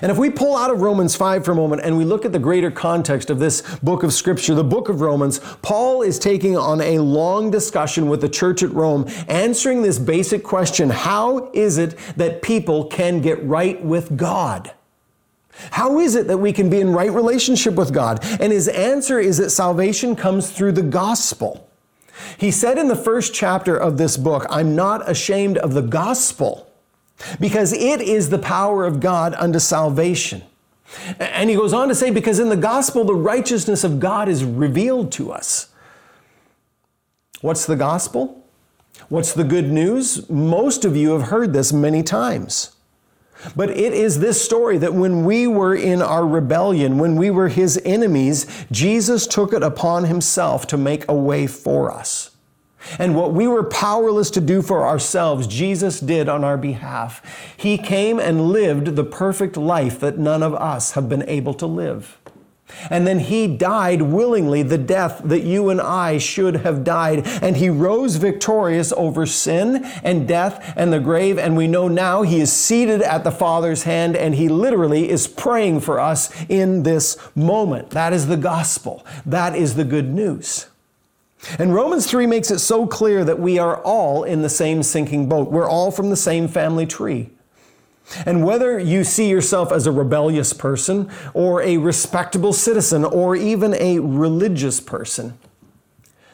And 0.00 0.10
if 0.10 0.16
we 0.16 0.30
pull 0.30 0.56
out 0.56 0.70
of 0.70 0.80
Romans 0.80 1.14
5 1.14 1.44
for 1.44 1.52
a 1.52 1.54
moment 1.54 1.82
and 1.82 1.96
we 1.98 2.04
look 2.04 2.24
at 2.24 2.32
the 2.32 2.38
greater 2.38 2.70
context 2.70 3.30
of 3.30 3.38
this 3.38 3.62
book 3.78 4.02
of 4.02 4.12
Scripture, 4.12 4.54
the 4.54 4.64
book 4.64 4.88
of 4.88 5.00
Romans, 5.00 5.40
Paul 5.62 6.02
is 6.02 6.18
taking 6.18 6.56
on 6.56 6.80
a 6.80 6.98
long 6.98 7.50
discussion 7.50 8.08
with 8.08 8.20
the 8.20 8.28
church 8.28 8.62
at 8.62 8.72
Rome, 8.72 9.06
answering 9.28 9.82
this 9.82 9.98
basic 9.98 10.42
question 10.42 10.90
How 10.90 11.50
is 11.52 11.78
it 11.78 11.96
that 12.16 12.42
people 12.42 12.86
can 12.86 13.20
get 13.20 13.42
right 13.44 13.82
with 13.84 14.16
God? 14.16 14.72
How 15.70 16.00
is 16.00 16.16
it 16.16 16.26
that 16.26 16.38
we 16.38 16.52
can 16.52 16.68
be 16.68 16.80
in 16.80 16.90
right 16.90 17.12
relationship 17.12 17.74
with 17.74 17.92
God? 17.92 18.18
And 18.40 18.52
his 18.52 18.68
answer 18.68 19.20
is 19.20 19.36
that 19.36 19.50
salvation 19.50 20.16
comes 20.16 20.50
through 20.50 20.72
the 20.72 20.82
gospel. 20.82 21.68
He 22.38 22.50
said 22.50 22.78
in 22.78 22.88
the 22.88 22.96
first 22.96 23.34
chapter 23.34 23.76
of 23.76 23.98
this 23.98 24.16
book, 24.16 24.46
I'm 24.48 24.74
not 24.74 25.08
ashamed 25.08 25.58
of 25.58 25.74
the 25.74 25.82
gospel 25.82 26.68
because 27.40 27.72
it 27.72 28.00
is 28.00 28.30
the 28.30 28.38
power 28.38 28.84
of 28.84 29.00
God 29.00 29.34
unto 29.34 29.58
salvation. 29.58 30.42
And 31.18 31.50
he 31.50 31.56
goes 31.56 31.72
on 31.72 31.88
to 31.88 31.94
say, 31.94 32.10
because 32.10 32.38
in 32.38 32.48
the 32.48 32.56
gospel, 32.56 33.04
the 33.04 33.14
righteousness 33.14 33.84
of 33.84 34.00
God 34.00 34.28
is 34.28 34.44
revealed 34.44 35.10
to 35.12 35.32
us. 35.32 35.68
What's 37.40 37.66
the 37.66 37.76
gospel? 37.76 38.44
What's 39.08 39.32
the 39.32 39.44
good 39.44 39.70
news? 39.70 40.28
Most 40.30 40.84
of 40.84 40.96
you 40.96 41.10
have 41.10 41.28
heard 41.28 41.52
this 41.52 41.72
many 41.72 42.02
times. 42.02 42.70
But 43.54 43.70
it 43.70 43.92
is 43.92 44.20
this 44.20 44.42
story 44.42 44.78
that 44.78 44.94
when 44.94 45.24
we 45.24 45.46
were 45.46 45.74
in 45.74 46.00
our 46.00 46.26
rebellion, 46.26 46.98
when 46.98 47.16
we 47.16 47.30
were 47.30 47.48
his 47.48 47.80
enemies, 47.84 48.46
Jesus 48.70 49.26
took 49.26 49.52
it 49.52 49.62
upon 49.62 50.04
himself 50.04 50.66
to 50.68 50.78
make 50.78 51.06
a 51.08 51.14
way 51.14 51.46
for 51.46 51.90
us. 51.90 52.33
And 52.98 53.14
what 53.14 53.32
we 53.32 53.46
were 53.46 53.64
powerless 53.64 54.30
to 54.32 54.40
do 54.40 54.62
for 54.62 54.86
ourselves, 54.86 55.46
Jesus 55.46 56.00
did 56.00 56.28
on 56.28 56.44
our 56.44 56.58
behalf. 56.58 57.22
He 57.56 57.78
came 57.78 58.18
and 58.18 58.50
lived 58.50 58.96
the 58.96 59.04
perfect 59.04 59.56
life 59.56 60.00
that 60.00 60.18
none 60.18 60.42
of 60.42 60.54
us 60.54 60.92
have 60.92 61.08
been 61.08 61.28
able 61.28 61.54
to 61.54 61.66
live. 61.66 62.18
And 62.90 63.06
then 63.06 63.20
he 63.20 63.46
died 63.46 64.02
willingly 64.02 64.62
the 64.62 64.78
death 64.78 65.20
that 65.24 65.42
you 65.42 65.70
and 65.70 65.80
I 65.80 66.18
should 66.18 66.56
have 66.56 66.84
died. 66.84 67.26
And 67.42 67.56
he 67.56 67.68
rose 67.70 68.16
victorious 68.16 68.92
over 68.96 69.26
sin 69.26 69.84
and 70.02 70.26
death 70.26 70.72
and 70.76 70.92
the 70.92 71.00
grave. 71.00 71.38
And 71.38 71.56
we 71.56 71.66
know 71.66 71.88
now 71.88 72.22
he 72.22 72.40
is 72.40 72.52
seated 72.52 73.02
at 73.02 73.24
the 73.24 73.30
Father's 73.30 73.84
hand 73.84 74.16
and 74.16 74.34
he 74.34 74.48
literally 74.48 75.08
is 75.08 75.26
praying 75.26 75.80
for 75.80 76.00
us 76.00 76.30
in 76.48 76.82
this 76.82 77.16
moment. 77.34 77.90
That 77.90 78.12
is 78.12 78.26
the 78.26 78.36
gospel. 78.36 79.06
That 79.24 79.54
is 79.54 79.74
the 79.74 79.84
good 79.84 80.12
news. 80.12 80.66
And 81.58 81.74
Romans 81.74 82.06
3 82.06 82.26
makes 82.26 82.50
it 82.50 82.58
so 82.58 82.86
clear 82.86 83.24
that 83.24 83.38
we 83.38 83.58
are 83.58 83.78
all 83.82 84.24
in 84.24 84.42
the 84.42 84.48
same 84.48 84.82
sinking 84.82 85.28
boat. 85.28 85.50
We're 85.50 85.68
all 85.68 85.90
from 85.90 86.10
the 86.10 86.16
same 86.16 86.48
family 86.48 86.86
tree. 86.86 87.30
And 88.26 88.44
whether 88.44 88.78
you 88.78 89.04
see 89.04 89.28
yourself 89.28 89.72
as 89.72 89.86
a 89.86 89.92
rebellious 89.92 90.52
person 90.52 91.10
or 91.32 91.62
a 91.62 91.78
respectable 91.78 92.52
citizen 92.52 93.04
or 93.04 93.34
even 93.34 93.74
a 93.74 93.98
religious 93.98 94.80
person, 94.80 95.38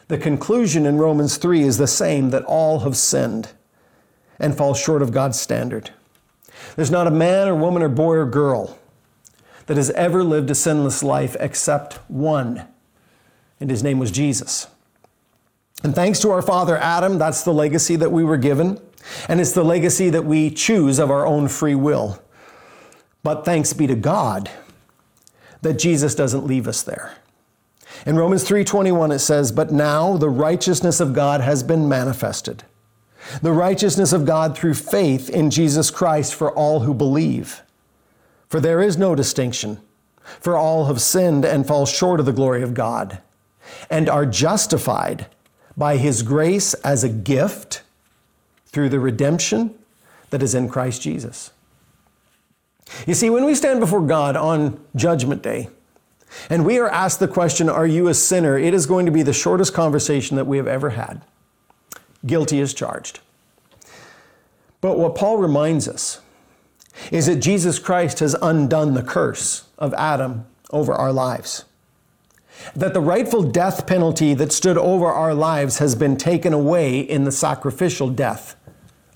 the 0.07 0.17
conclusion 0.17 0.85
in 0.85 0.97
Romans 0.97 1.37
3 1.37 1.61
is 1.61 1.77
the 1.77 1.87
same 1.87 2.31
that 2.31 2.43
all 2.43 2.79
have 2.79 2.97
sinned 2.97 3.51
and 4.39 4.57
fall 4.57 4.73
short 4.73 5.01
of 5.01 5.11
God's 5.11 5.39
standard. 5.39 5.91
There's 6.75 6.91
not 6.91 7.07
a 7.07 7.11
man 7.11 7.47
or 7.47 7.55
woman 7.55 7.81
or 7.81 7.89
boy 7.89 8.15
or 8.15 8.25
girl 8.25 8.77
that 9.67 9.77
has 9.77 9.89
ever 9.91 10.23
lived 10.23 10.49
a 10.49 10.55
sinless 10.55 11.01
life 11.01 11.37
except 11.39 11.95
one, 12.09 12.67
and 13.59 13.69
his 13.69 13.83
name 13.83 13.99
was 13.99 14.11
Jesus. 14.11 14.67
And 15.83 15.95
thanks 15.95 16.19
to 16.19 16.31
our 16.31 16.41
father 16.41 16.77
Adam, 16.77 17.17
that's 17.17 17.43
the 17.43 17.53
legacy 17.53 17.95
that 17.95 18.11
we 18.11 18.23
were 18.23 18.37
given. 18.37 18.79
And 19.27 19.39
it's 19.39 19.53
the 19.53 19.63
legacy 19.63 20.09
that 20.11 20.25
we 20.25 20.51
choose 20.51 20.99
of 20.99 21.09
our 21.09 21.25
own 21.25 21.47
free 21.47 21.75
will. 21.75 22.21
But 23.23 23.45
thanks 23.45 23.73
be 23.73 23.87
to 23.87 23.95
God 23.95 24.49
that 25.61 25.79
Jesus 25.79 26.15
doesn't 26.15 26.45
leave 26.45 26.67
us 26.67 26.81
there. 26.81 27.13
In 28.05 28.17
Romans 28.17 28.43
3:21 28.43 29.11
it 29.11 29.19
says, 29.19 29.51
"But 29.51 29.71
now 29.71 30.17
the 30.17 30.29
righteousness 30.29 30.99
of 30.99 31.13
God 31.13 31.41
has 31.41 31.61
been 31.61 31.87
manifested. 31.87 32.63
The 33.41 33.51
righteousness 33.51 34.13
of 34.13 34.25
God 34.25 34.55
through 34.55 34.73
faith 34.73 35.29
in 35.29 35.51
Jesus 35.51 35.91
Christ 35.91 36.33
for 36.33 36.51
all 36.51 36.81
who 36.81 36.93
believe. 36.93 37.61
For 38.49 38.59
there 38.59 38.81
is 38.81 38.97
no 38.97 39.13
distinction, 39.13 39.79
for 40.39 40.57
all 40.57 40.85
have 40.85 41.01
sinned 41.01 41.45
and 41.45 41.67
fall 41.67 41.85
short 41.85 42.19
of 42.19 42.25
the 42.25 42.33
glory 42.33 42.63
of 42.63 42.73
God, 42.73 43.19
and 43.89 44.09
are 44.09 44.25
justified 44.25 45.27
by 45.77 45.97
his 45.97 46.23
grace 46.23 46.73
as 46.75 47.03
a 47.03 47.09
gift 47.09 47.83
through 48.67 48.89
the 48.89 48.99
redemption 48.99 49.75
that 50.29 50.43
is 50.43 50.55
in 50.55 50.69
Christ 50.69 51.01
Jesus. 51.01 51.51
You 53.07 53.13
see, 53.13 53.29
when 53.29 53.45
we 53.45 53.55
stand 53.55 53.79
before 53.79 54.01
God 54.01 54.35
on 54.35 54.83
Judgment 54.95 55.41
Day, 55.41 55.69
and 56.49 56.65
we 56.65 56.77
are 56.79 56.89
asked 56.89 57.19
the 57.19 57.27
question, 57.27 57.69
Are 57.69 57.87
you 57.87 58.07
a 58.07 58.13
sinner? 58.13 58.57
it 58.57 58.73
is 58.73 58.85
going 58.85 59.05
to 59.05 59.11
be 59.11 59.23
the 59.23 59.33
shortest 59.33 59.73
conversation 59.73 60.37
that 60.37 60.47
we 60.47 60.57
have 60.57 60.67
ever 60.67 60.91
had. 60.91 61.21
Guilty 62.25 62.59
is 62.59 62.73
charged. 62.73 63.19
But 64.79 64.97
what 64.97 65.15
Paul 65.15 65.37
reminds 65.37 65.87
us 65.87 66.21
is 67.11 67.27
that 67.27 67.37
Jesus 67.37 67.79
Christ 67.79 68.19
has 68.19 68.35
undone 68.41 68.93
the 68.93 69.03
curse 69.03 69.65
of 69.77 69.93
Adam 69.93 70.45
over 70.71 70.93
our 70.93 71.11
lives 71.11 71.65
that 72.75 72.93
the 72.93 73.01
rightful 73.01 73.43
death 73.43 73.87
penalty 73.87 74.33
that 74.33 74.51
stood 74.51 74.77
over 74.77 75.07
our 75.07 75.33
lives 75.33 75.79
has 75.79 75.95
been 75.95 76.17
taken 76.17 76.53
away 76.53 76.99
in 76.99 77.23
the 77.23 77.31
sacrificial 77.31 78.09
death 78.09 78.55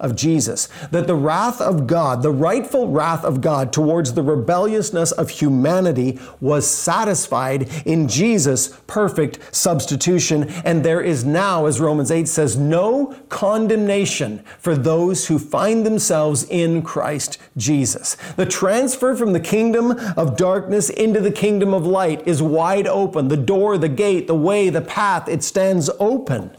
of 0.05 0.15
Jesus, 0.15 0.69
that 0.91 1.07
the 1.07 1.15
wrath 1.15 1.59
of 1.59 1.87
God, 1.87 2.21
the 2.21 2.31
rightful 2.31 2.87
wrath 2.87 3.25
of 3.25 3.41
God 3.41 3.73
towards 3.73 4.13
the 4.13 4.21
rebelliousness 4.21 5.11
of 5.11 5.29
humanity 5.29 6.19
was 6.39 6.65
satisfied 6.67 7.67
in 7.85 8.07
Jesus' 8.07 8.79
perfect 8.87 9.53
substitution. 9.53 10.43
And 10.63 10.85
there 10.85 11.01
is 11.01 11.25
now, 11.25 11.65
as 11.65 11.81
Romans 11.81 12.11
8 12.11 12.27
says, 12.27 12.55
no 12.55 13.15
condemnation 13.29 14.43
for 14.59 14.75
those 14.75 15.27
who 15.27 15.39
find 15.39 15.85
themselves 15.85 16.43
in 16.43 16.83
Christ 16.83 17.39
Jesus. 17.57 18.15
The 18.35 18.45
transfer 18.45 19.15
from 19.15 19.33
the 19.33 19.39
kingdom 19.39 19.91
of 20.15 20.37
darkness 20.37 20.89
into 20.89 21.19
the 21.19 21.31
kingdom 21.31 21.73
of 21.73 21.85
light 21.85 22.25
is 22.27 22.41
wide 22.41 22.87
open. 22.87 23.27
The 23.27 23.37
door, 23.37 23.77
the 23.77 23.89
gate, 23.89 24.27
the 24.27 24.35
way, 24.35 24.69
the 24.69 24.81
path, 24.81 25.27
it 25.27 25.43
stands 25.43 25.89
open. 25.99 26.55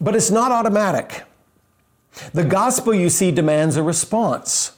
But 0.00 0.16
it's 0.16 0.30
not 0.30 0.50
automatic. 0.50 1.24
The 2.32 2.44
gospel, 2.44 2.94
you 2.94 3.08
see, 3.08 3.30
demands 3.30 3.76
a 3.76 3.82
response. 3.82 4.72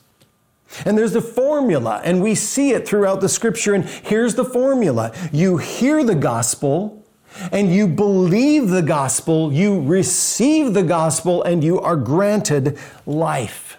And 0.84 0.96
there's 0.96 1.14
a 1.14 1.20
formula, 1.20 2.00
and 2.04 2.22
we 2.22 2.34
see 2.34 2.70
it 2.72 2.86
throughout 2.86 3.20
the 3.20 3.28
scripture. 3.28 3.74
And 3.74 3.84
here's 3.84 4.34
the 4.34 4.44
formula 4.44 5.14
you 5.32 5.58
hear 5.58 6.02
the 6.02 6.14
gospel, 6.14 7.04
and 7.50 7.72
you 7.72 7.86
believe 7.86 8.68
the 8.68 8.82
gospel, 8.82 9.52
you 9.52 9.80
receive 9.82 10.74
the 10.74 10.82
gospel, 10.82 11.42
and 11.42 11.62
you 11.62 11.80
are 11.80 11.96
granted 11.96 12.78
life. 13.06 13.76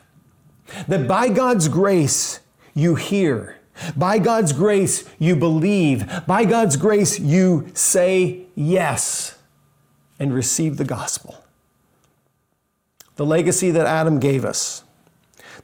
That 0.87 1.07
by 1.07 1.29
God's 1.29 1.67
grace, 1.67 2.39
you 2.73 2.95
hear. 2.95 3.57
By 3.95 4.19
God's 4.19 4.53
grace, 4.53 5.07
you 5.17 5.35
believe. 5.35 6.25
By 6.27 6.45
God's 6.45 6.77
grace, 6.77 7.19
you 7.19 7.69
say 7.73 8.45
yes 8.55 9.37
and 10.19 10.33
receive 10.33 10.77
the 10.77 10.85
gospel 10.85 11.42
the 13.15 13.25
legacy 13.25 13.71
that 13.71 13.85
Adam 13.85 14.19
gave 14.19 14.43
us, 14.43 14.83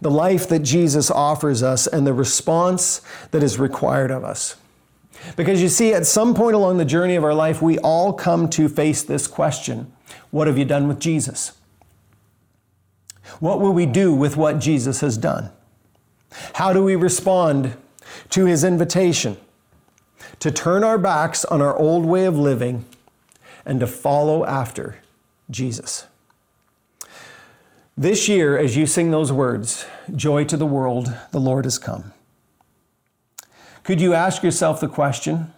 the 0.02 0.12
life 0.12 0.48
that 0.50 0.60
Jesus 0.60 1.10
offers 1.10 1.64
us, 1.64 1.88
and 1.88 2.06
the 2.06 2.14
response 2.14 3.02
that 3.32 3.44
is 3.44 3.60
required 3.60 4.12
of 4.12 4.24
us. 4.24 4.56
Because 5.36 5.62
you 5.62 5.70
see, 5.70 5.94
at 5.94 6.06
some 6.06 6.34
point 6.34 6.56
along 6.56 6.78
the 6.78 6.86
journey 6.86 7.16
of 7.16 7.24
our 7.24 7.34
life, 7.34 7.62
we 7.62 7.78
all 7.80 8.14
come 8.14 8.50
to 8.52 8.70
face 8.70 9.04
this 9.04 9.28
question 9.28 9.92
What 10.32 10.48
have 10.48 10.58
you 10.58 10.66
done 10.66 10.88
with 10.88 11.00
Jesus? 11.00 11.54
What 13.40 13.60
will 13.60 13.74
we 13.74 13.86
do 13.86 14.14
with 14.14 14.38
what 14.38 14.60
Jesus 14.60 15.02
has 15.02 15.18
done? 15.18 15.52
How 16.54 16.74
do 16.74 16.84
we 16.84 16.96
respond 16.96 17.76
to 18.32 18.46
his 18.46 18.64
invitation 18.64 19.38
to 20.40 20.52
turn 20.52 20.84
our 20.84 20.98
backs 20.98 21.46
on 21.46 21.62
our 21.62 21.78
old 21.78 22.06
way 22.06 22.26
of 22.26 22.38
living 22.38 22.86
and 23.66 23.80
to 23.80 23.88
follow 23.88 24.46
after 24.46 24.98
Jesus? 25.50 26.08
This 28.00 28.30
year, 28.30 28.58
as 28.58 28.78
you 28.78 28.86
sing 28.86 29.12
those 29.12 29.30
words, 29.30 29.86
Joy 30.16 30.46
to 30.46 30.56
the 30.56 30.66
world, 30.66 31.14
the 31.32 31.40
Lord 31.42 31.66
has 31.66 31.78
come. 31.78 32.14
Could 33.84 34.00
you 34.00 34.14
ask 34.14 34.42
yourself 34.42 34.80
the 34.80 34.88
question 34.88 35.54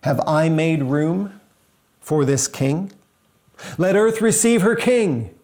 Have 0.00 0.18
I 0.26 0.48
made 0.48 0.82
room 0.82 1.38
for 2.00 2.24
this 2.24 2.48
king? 2.48 2.90
Let 3.76 3.96
earth 3.96 4.22
receive 4.22 4.62
her 4.62 4.74
king. 4.74 5.34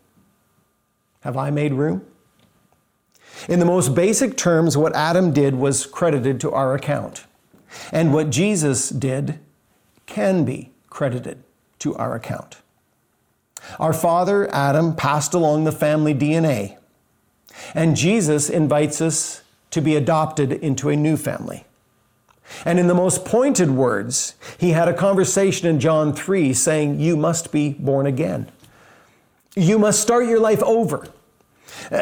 Have 1.20 1.36
I 1.36 1.50
made 1.50 1.74
room? 1.74 2.06
In 3.46 3.58
the 3.58 3.66
most 3.66 3.94
basic 3.94 4.38
terms, 4.38 4.78
what 4.78 4.96
Adam 4.96 5.30
did 5.30 5.56
was 5.56 5.84
credited 5.84 6.40
to 6.40 6.52
our 6.52 6.74
account. 6.74 7.26
And 7.92 8.14
what 8.14 8.30
Jesus 8.30 8.88
did 8.88 9.40
can 10.06 10.46
be 10.46 10.70
credited 10.88 11.42
to 11.80 11.94
our 11.96 12.14
account. 12.14 12.61
Our 13.78 13.92
father, 13.92 14.52
Adam, 14.54 14.94
passed 14.94 15.34
along 15.34 15.64
the 15.64 15.72
family 15.72 16.14
DNA. 16.14 16.76
And 17.74 17.96
Jesus 17.96 18.48
invites 18.50 19.00
us 19.00 19.42
to 19.70 19.80
be 19.80 19.96
adopted 19.96 20.52
into 20.52 20.88
a 20.88 20.96
new 20.96 21.16
family. 21.16 21.64
And 22.64 22.78
in 22.78 22.86
the 22.86 22.94
most 22.94 23.24
pointed 23.24 23.70
words, 23.70 24.34
he 24.58 24.70
had 24.70 24.88
a 24.88 24.94
conversation 24.94 25.68
in 25.68 25.80
John 25.80 26.12
3 26.12 26.52
saying, 26.52 27.00
You 27.00 27.16
must 27.16 27.50
be 27.50 27.70
born 27.70 28.06
again. 28.06 28.50
You 29.56 29.78
must 29.78 30.00
start 30.00 30.26
your 30.26 30.40
life 30.40 30.62
over. 30.62 31.06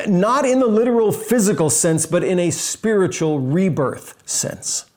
Not 0.08 0.44
in 0.44 0.58
the 0.58 0.66
literal 0.66 1.12
physical 1.12 1.70
sense, 1.70 2.06
but 2.06 2.24
in 2.24 2.38
a 2.38 2.50
spiritual 2.50 3.38
rebirth 3.38 4.20
sense 4.28 4.89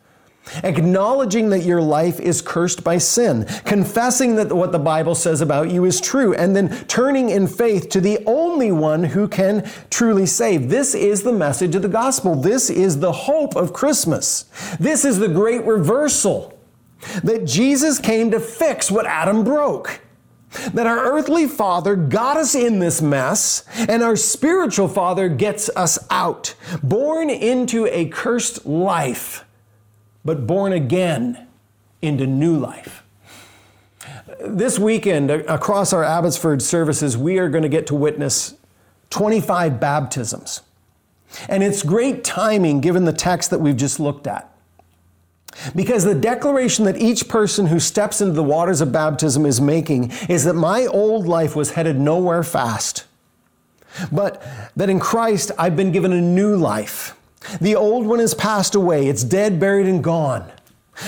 acknowledging 0.63 1.49
that 1.49 1.63
your 1.63 1.81
life 1.81 2.19
is 2.19 2.41
cursed 2.41 2.83
by 2.83 2.97
sin, 2.97 3.45
confessing 3.65 4.35
that 4.35 4.51
what 4.51 4.71
the 4.71 4.79
Bible 4.79 5.15
says 5.15 5.41
about 5.41 5.71
you 5.71 5.85
is 5.85 6.01
true, 6.01 6.33
and 6.33 6.55
then 6.55 6.85
turning 6.85 7.29
in 7.29 7.47
faith 7.47 7.89
to 7.89 8.01
the 8.01 8.19
only 8.25 8.71
one 8.71 9.03
who 9.03 9.27
can 9.27 9.69
truly 9.89 10.25
save. 10.25 10.69
This 10.69 10.93
is 10.95 11.23
the 11.23 11.31
message 11.31 11.75
of 11.75 11.81
the 11.81 11.87
gospel. 11.87 12.35
This 12.35 12.69
is 12.69 12.99
the 12.99 13.11
hope 13.11 13.55
of 13.55 13.73
Christmas. 13.73 14.45
This 14.79 15.05
is 15.05 15.19
the 15.19 15.27
great 15.27 15.63
reversal 15.65 16.57
that 17.23 17.45
Jesus 17.45 17.99
came 17.99 18.31
to 18.31 18.39
fix 18.39 18.89
what 18.89 19.05
Adam 19.05 19.43
broke. 19.43 20.01
That 20.73 20.85
our 20.85 20.99
earthly 20.99 21.47
father 21.47 21.95
got 21.95 22.37
us 22.37 22.53
in 22.53 22.77
this 22.77 23.01
mess, 23.01 23.65
and 23.75 24.03
our 24.03 24.15
spiritual 24.15 24.87
father 24.87 25.27
gets 25.27 25.67
us 25.75 25.97
out, 26.11 26.53
born 26.83 27.31
into 27.31 27.87
a 27.87 28.05
cursed 28.05 28.65
life 28.65 29.45
but 30.25 30.47
born 30.47 30.73
again 30.73 31.47
into 32.01 32.25
new 32.27 32.57
life. 32.57 33.03
This 34.39 34.77
weekend, 34.77 35.31
across 35.31 35.93
our 35.93 36.03
Abbotsford 36.03 36.61
services, 36.61 37.17
we 37.17 37.39
are 37.39 37.49
going 37.49 37.63
to 37.63 37.69
get 37.69 37.87
to 37.87 37.95
witness 37.95 38.55
25 39.09 39.79
baptisms. 39.79 40.61
And 41.47 41.63
it's 41.63 41.83
great 41.83 42.23
timing 42.23 42.81
given 42.81 43.05
the 43.05 43.13
text 43.13 43.49
that 43.51 43.59
we've 43.59 43.77
just 43.77 43.99
looked 43.99 44.27
at. 44.27 44.49
Because 45.75 46.03
the 46.03 46.15
declaration 46.15 46.85
that 46.85 46.97
each 46.97 47.27
person 47.27 47.67
who 47.67 47.79
steps 47.79 48.21
into 48.21 48.33
the 48.33 48.43
waters 48.43 48.81
of 48.81 48.91
baptism 48.91 49.45
is 49.45 49.61
making 49.61 50.11
is 50.27 50.43
that 50.45 50.55
my 50.55 50.85
old 50.87 51.27
life 51.27 51.55
was 51.55 51.71
headed 51.71 51.99
nowhere 51.99 52.43
fast, 52.43 53.05
but 54.11 54.41
that 54.75 54.89
in 54.89 54.99
Christ 54.99 55.51
I've 55.57 55.75
been 55.75 55.91
given 55.91 56.11
a 56.11 56.21
new 56.21 56.55
life 56.55 57.15
the 57.59 57.75
old 57.75 58.05
one 58.05 58.19
has 58.19 58.33
passed 58.33 58.75
away. 58.75 59.07
It's 59.07 59.23
dead, 59.23 59.59
buried, 59.59 59.87
and 59.87 60.03
gone. 60.03 60.51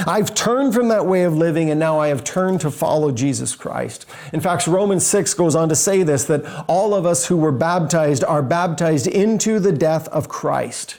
I've 0.08 0.34
turned 0.34 0.74
from 0.74 0.88
that 0.88 1.06
way 1.06 1.24
of 1.24 1.36
living 1.36 1.70
and 1.70 1.80
now 1.80 2.00
I 2.00 2.08
have 2.08 2.24
turned 2.24 2.62
to 2.62 2.72
follow 2.72 3.12
Jesus 3.12 3.56
Christ. 3.56 4.06
In 4.34 4.42
fact, 4.42 4.68
Romans 4.68 5.06
6 5.06 5.34
goes 5.36 5.56
on 5.56 5.70
to 5.70 5.76
say 5.76 6.04
this 6.04 6.24
that 6.26 6.66
all 6.68 6.96
of 6.96 7.06
us 7.06 7.28
who 7.28 7.38
were 7.38 7.52
baptized 7.52 8.24
are 8.24 8.42
baptized 8.42 9.08
into 9.08 9.60
the 9.60 9.72
death 9.72 10.08
of 10.08 10.28
Christ. 10.28 10.98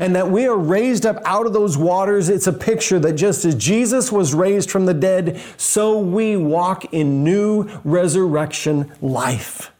And 0.00 0.14
that 0.14 0.30
we 0.30 0.46
are 0.46 0.56
raised 0.56 1.06
up 1.06 1.20
out 1.24 1.46
of 1.46 1.54
those 1.54 1.78
waters. 1.78 2.28
It's 2.28 2.46
a 2.46 2.52
picture 2.52 2.98
that 2.98 3.14
just 3.14 3.44
as 3.44 3.54
Jesus 3.54 4.12
was 4.12 4.34
raised 4.34 4.70
from 4.70 4.84
the 4.84 4.92
dead, 4.92 5.40
so 5.56 5.98
we 5.98 6.36
walk 6.36 6.92
in 6.92 7.24
new 7.24 7.70
resurrection 7.84 8.92
life. 9.00 9.70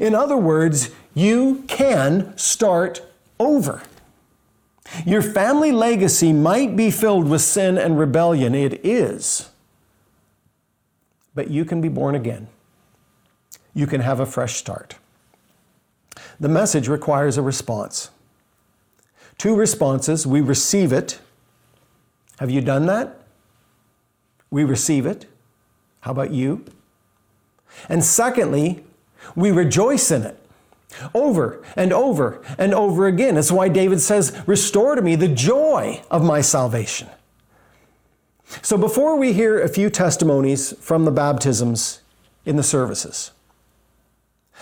In 0.00 0.14
other 0.14 0.36
words, 0.36 0.90
you 1.14 1.64
can 1.66 2.36
start 2.36 3.00
over. 3.40 3.82
Your 5.04 5.22
family 5.22 5.72
legacy 5.72 6.32
might 6.32 6.76
be 6.76 6.90
filled 6.90 7.28
with 7.28 7.42
sin 7.42 7.78
and 7.78 7.98
rebellion. 7.98 8.54
It 8.54 8.84
is. 8.84 9.50
But 11.34 11.50
you 11.50 11.64
can 11.64 11.80
be 11.80 11.88
born 11.88 12.14
again. 12.14 12.48
You 13.74 13.86
can 13.86 14.00
have 14.00 14.18
a 14.18 14.26
fresh 14.26 14.56
start. 14.56 14.96
The 16.40 16.48
message 16.48 16.88
requires 16.88 17.36
a 17.36 17.42
response. 17.42 18.10
Two 19.36 19.54
responses. 19.54 20.26
We 20.26 20.40
receive 20.40 20.92
it. 20.92 21.20
Have 22.38 22.50
you 22.50 22.60
done 22.60 22.86
that? 22.86 23.20
We 24.50 24.64
receive 24.64 25.06
it. 25.06 25.26
How 26.00 26.12
about 26.12 26.32
you? 26.32 26.64
And 27.88 28.02
secondly, 28.02 28.84
we 29.36 29.50
rejoice 29.50 30.10
in 30.10 30.22
it. 30.22 30.42
Over 31.14 31.62
and 31.76 31.92
over 31.92 32.42
and 32.56 32.72
over 32.72 33.06
again. 33.06 33.34
That's 33.34 33.52
why 33.52 33.68
David 33.68 34.00
says, 34.00 34.36
Restore 34.46 34.94
to 34.94 35.02
me 35.02 35.16
the 35.16 35.28
joy 35.28 36.02
of 36.10 36.24
my 36.24 36.40
salvation. 36.40 37.08
So, 38.62 38.78
before 38.78 39.16
we 39.16 39.34
hear 39.34 39.60
a 39.60 39.68
few 39.68 39.90
testimonies 39.90 40.72
from 40.80 41.04
the 41.04 41.10
baptisms 41.10 42.00
in 42.46 42.56
the 42.56 42.62
services, 42.62 43.32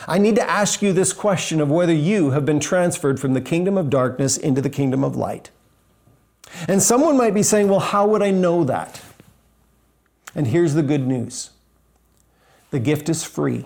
I 0.06 0.18
need 0.18 0.34
to 0.36 0.50
ask 0.50 0.82
you 0.82 0.92
this 0.92 1.12
question 1.12 1.60
of 1.60 1.70
whether 1.70 1.92
you 1.92 2.30
have 2.30 2.44
been 2.44 2.60
transferred 2.60 3.20
from 3.20 3.32
the 3.32 3.40
kingdom 3.40 3.78
of 3.78 3.88
darkness 3.88 4.36
into 4.36 4.60
the 4.60 4.68
kingdom 4.68 5.04
of 5.04 5.16
light. 5.16 5.50
And 6.68 6.82
someone 6.82 7.16
might 7.16 7.34
be 7.34 7.42
saying, 7.42 7.68
Well, 7.68 7.80
how 7.80 8.06
would 8.08 8.22
I 8.22 8.30
know 8.30 8.64
that? 8.64 9.00
And 10.34 10.48
here's 10.48 10.74
the 10.74 10.82
good 10.82 11.06
news 11.06 11.50
the 12.70 12.80
gift 12.80 13.08
is 13.08 13.24
free. 13.24 13.64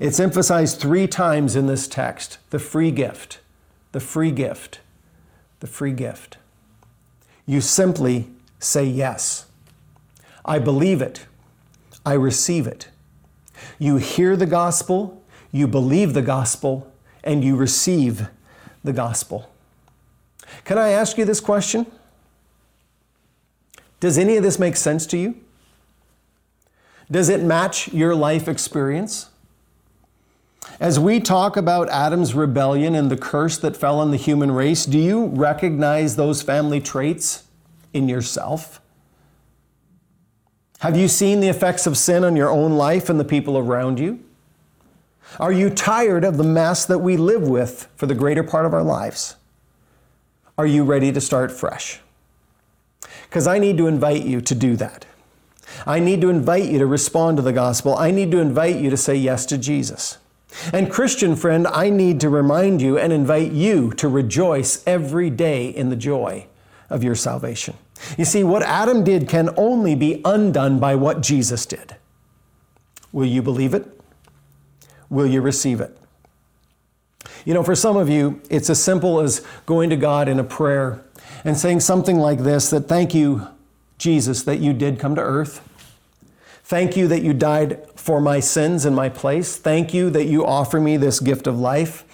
It's 0.00 0.18
emphasized 0.18 0.80
three 0.80 1.06
times 1.06 1.54
in 1.54 1.66
this 1.66 1.86
text 1.86 2.38
the 2.48 2.58
free 2.58 2.90
gift, 2.90 3.40
the 3.92 4.00
free 4.00 4.32
gift, 4.32 4.80
the 5.60 5.66
free 5.66 5.92
gift. 5.92 6.38
You 7.44 7.60
simply 7.60 8.30
say 8.58 8.84
yes. 8.84 9.44
I 10.42 10.58
believe 10.58 11.02
it. 11.02 11.26
I 12.04 12.14
receive 12.14 12.66
it. 12.66 12.88
You 13.78 13.96
hear 13.96 14.36
the 14.36 14.46
gospel, 14.46 15.22
you 15.52 15.68
believe 15.68 16.14
the 16.14 16.22
gospel 16.22 16.90
and 17.22 17.44
you 17.44 17.54
receive 17.54 18.28
the 18.82 18.94
gospel. 18.94 19.50
Can 20.64 20.78
I 20.78 20.88
ask 20.90 21.18
you 21.18 21.26
this 21.26 21.40
question? 21.40 21.84
Does 23.98 24.16
any 24.16 24.38
of 24.38 24.42
this 24.42 24.58
make 24.58 24.76
sense 24.76 25.04
to 25.08 25.18
you? 25.18 25.36
Does 27.10 27.28
it 27.28 27.42
match 27.42 27.92
your 27.92 28.14
life 28.14 28.48
experience? 28.48 29.29
As 30.80 30.98
we 30.98 31.20
talk 31.20 31.58
about 31.58 31.90
Adam's 31.90 32.34
rebellion 32.34 32.94
and 32.94 33.10
the 33.10 33.16
curse 33.16 33.58
that 33.58 33.76
fell 33.76 34.00
on 34.00 34.12
the 34.12 34.16
human 34.16 34.50
race, 34.50 34.86
do 34.86 34.98
you 34.98 35.26
recognize 35.26 36.16
those 36.16 36.40
family 36.40 36.80
traits 36.80 37.44
in 37.92 38.08
yourself? 38.08 38.80
Have 40.78 40.96
you 40.96 41.06
seen 41.06 41.40
the 41.40 41.48
effects 41.48 41.86
of 41.86 41.98
sin 41.98 42.24
on 42.24 42.34
your 42.34 42.48
own 42.48 42.78
life 42.78 43.10
and 43.10 43.20
the 43.20 43.26
people 43.26 43.58
around 43.58 44.00
you? 44.00 44.24
Are 45.38 45.52
you 45.52 45.68
tired 45.68 46.24
of 46.24 46.38
the 46.38 46.44
mess 46.44 46.86
that 46.86 47.00
we 47.00 47.18
live 47.18 47.46
with 47.46 47.86
for 47.94 48.06
the 48.06 48.14
greater 48.14 48.42
part 48.42 48.64
of 48.64 48.72
our 48.72 48.82
lives? 48.82 49.36
Are 50.56 50.66
you 50.66 50.82
ready 50.82 51.12
to 51.12 51.20
start 51.20 51.52
fresh? 51.52 52.00
Because 53.28 53.46
I 53.46 53.58
need 53.58 53.76
to 53.76 53.86
invite 53.86 54.22
you 54.22 54.40
to 54.40 54.54
do 54.54 54.76
that. 54.76 55.04
I 55.86 56.00
need 56.00 56.22
to 56.22 56.30
invite 56.30 56.64
you 56.64 56.78
to 56.78 56.86
respond 56.86 57.36
to 57.36 57.42
the 57.42 57.52
gospel. 57.52 57.94
I 57.98 58.10
need 58.10 58.30
to 58.30 58.38
invite 58.38 58.76
you 58.76 58.88
to 58.88 58.96
say 58.96 59.14
yes 59.14 59.44
to 59.46 59.58
Jesus. 59.58 60.16
And, 60.72 60.90
Christian 60.90 61.36
friend, 61.36 61.66
I 61.66 61.90
need 61.90 62.20
to 62.20 62.28
remind 62.28 62.82
you 62.82 62.98
and 62.98 63.12
invite 63.12 63.52
you 63.52 63.92
to 63.92 64.08
rejoice 64.08 64.82
every 64.86 65.30
day 65.30 65.68
in 65.68 65.90
the 65.90 65.96
joy 65.96 66.46
of 66.88 67.04
your 67.04 67.14
salvation. 67.14 67.76
You 68.18 68.24
see, 68.24 68.42
what 68.42 68.62
Adam 68.62 69.04
did 69.04 69.28
can 69.28 69.50
only 69.56 69.94
be 69.94 70.20
undone 70.24 70.78
by 70.78 70.94
what 70.96 71.20
Jesus 71.20 71.66
did. 71.66 71.96
Will 73.12 73.26
you 73.26 73.42
believe 73.42 73.74
it? 73.74 73.86
Will 75.08 75.26
you 75.26 75.40
receive 75.40 75.80
it? 75.80 75.96
You 77.44 77.54
know, 77.54 77.62
for 77.62 77.74
some 77.74 77.96
of 77.96 78.08
you, 78.08 78.40
it's 78.50 78.70
as 78.70 78.82
simple 78.82 79.20
as 79.20 79.44
going 79.66 79.90
to 79.90 79.96
God 79.96 80.28
in 80.28 80.38
a 80.38 80.44
prayer 80.44 81.02
and 81.44 81.56
saying 81.56 81.80
something 81.80 82.18
like 82.18 82.40
this 82.40 82.70
that 82.70 82.82
thank 82.82 83.14
you, 83.14 83.46
Jesus, 83.98 84.42
that 84.44 84.58
you 84.58 84.72
did 84.72 84.98
come 84.98 85.14
to 85.14 85.20
earth. 85.20 85.66
Thank 86.64 86.96
you 86.96 87.08
that 87.08 87.22
you 87.22 87.34
died 87.34 87.84
for 88.00 88.20
my 88.20 88.40
sins 88.40 88.86
in 88.86 88.94
my 88.94 89.10
place. 89.10 89.56
Thank 89.56 89.92
you 89.92 90.08
that 90.10 90.24
you 90.24 90.44
offer 90.44 90.80
me 90.80 90.96
this 90.96 91.20
gift 91.20 91.46
of 91.46 91.58
life. 91.58 92.04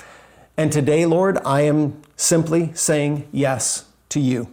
And 0.57 0.73
today, 0.73 1.07
Lord, 1.07 1.39
I 1.45 1.61
am 1.61 2.03
simply 2.17 2.73
saying 2.75 3.29
yes 3.31 3.85
to 4.09 4.19
you. 4.19 4.49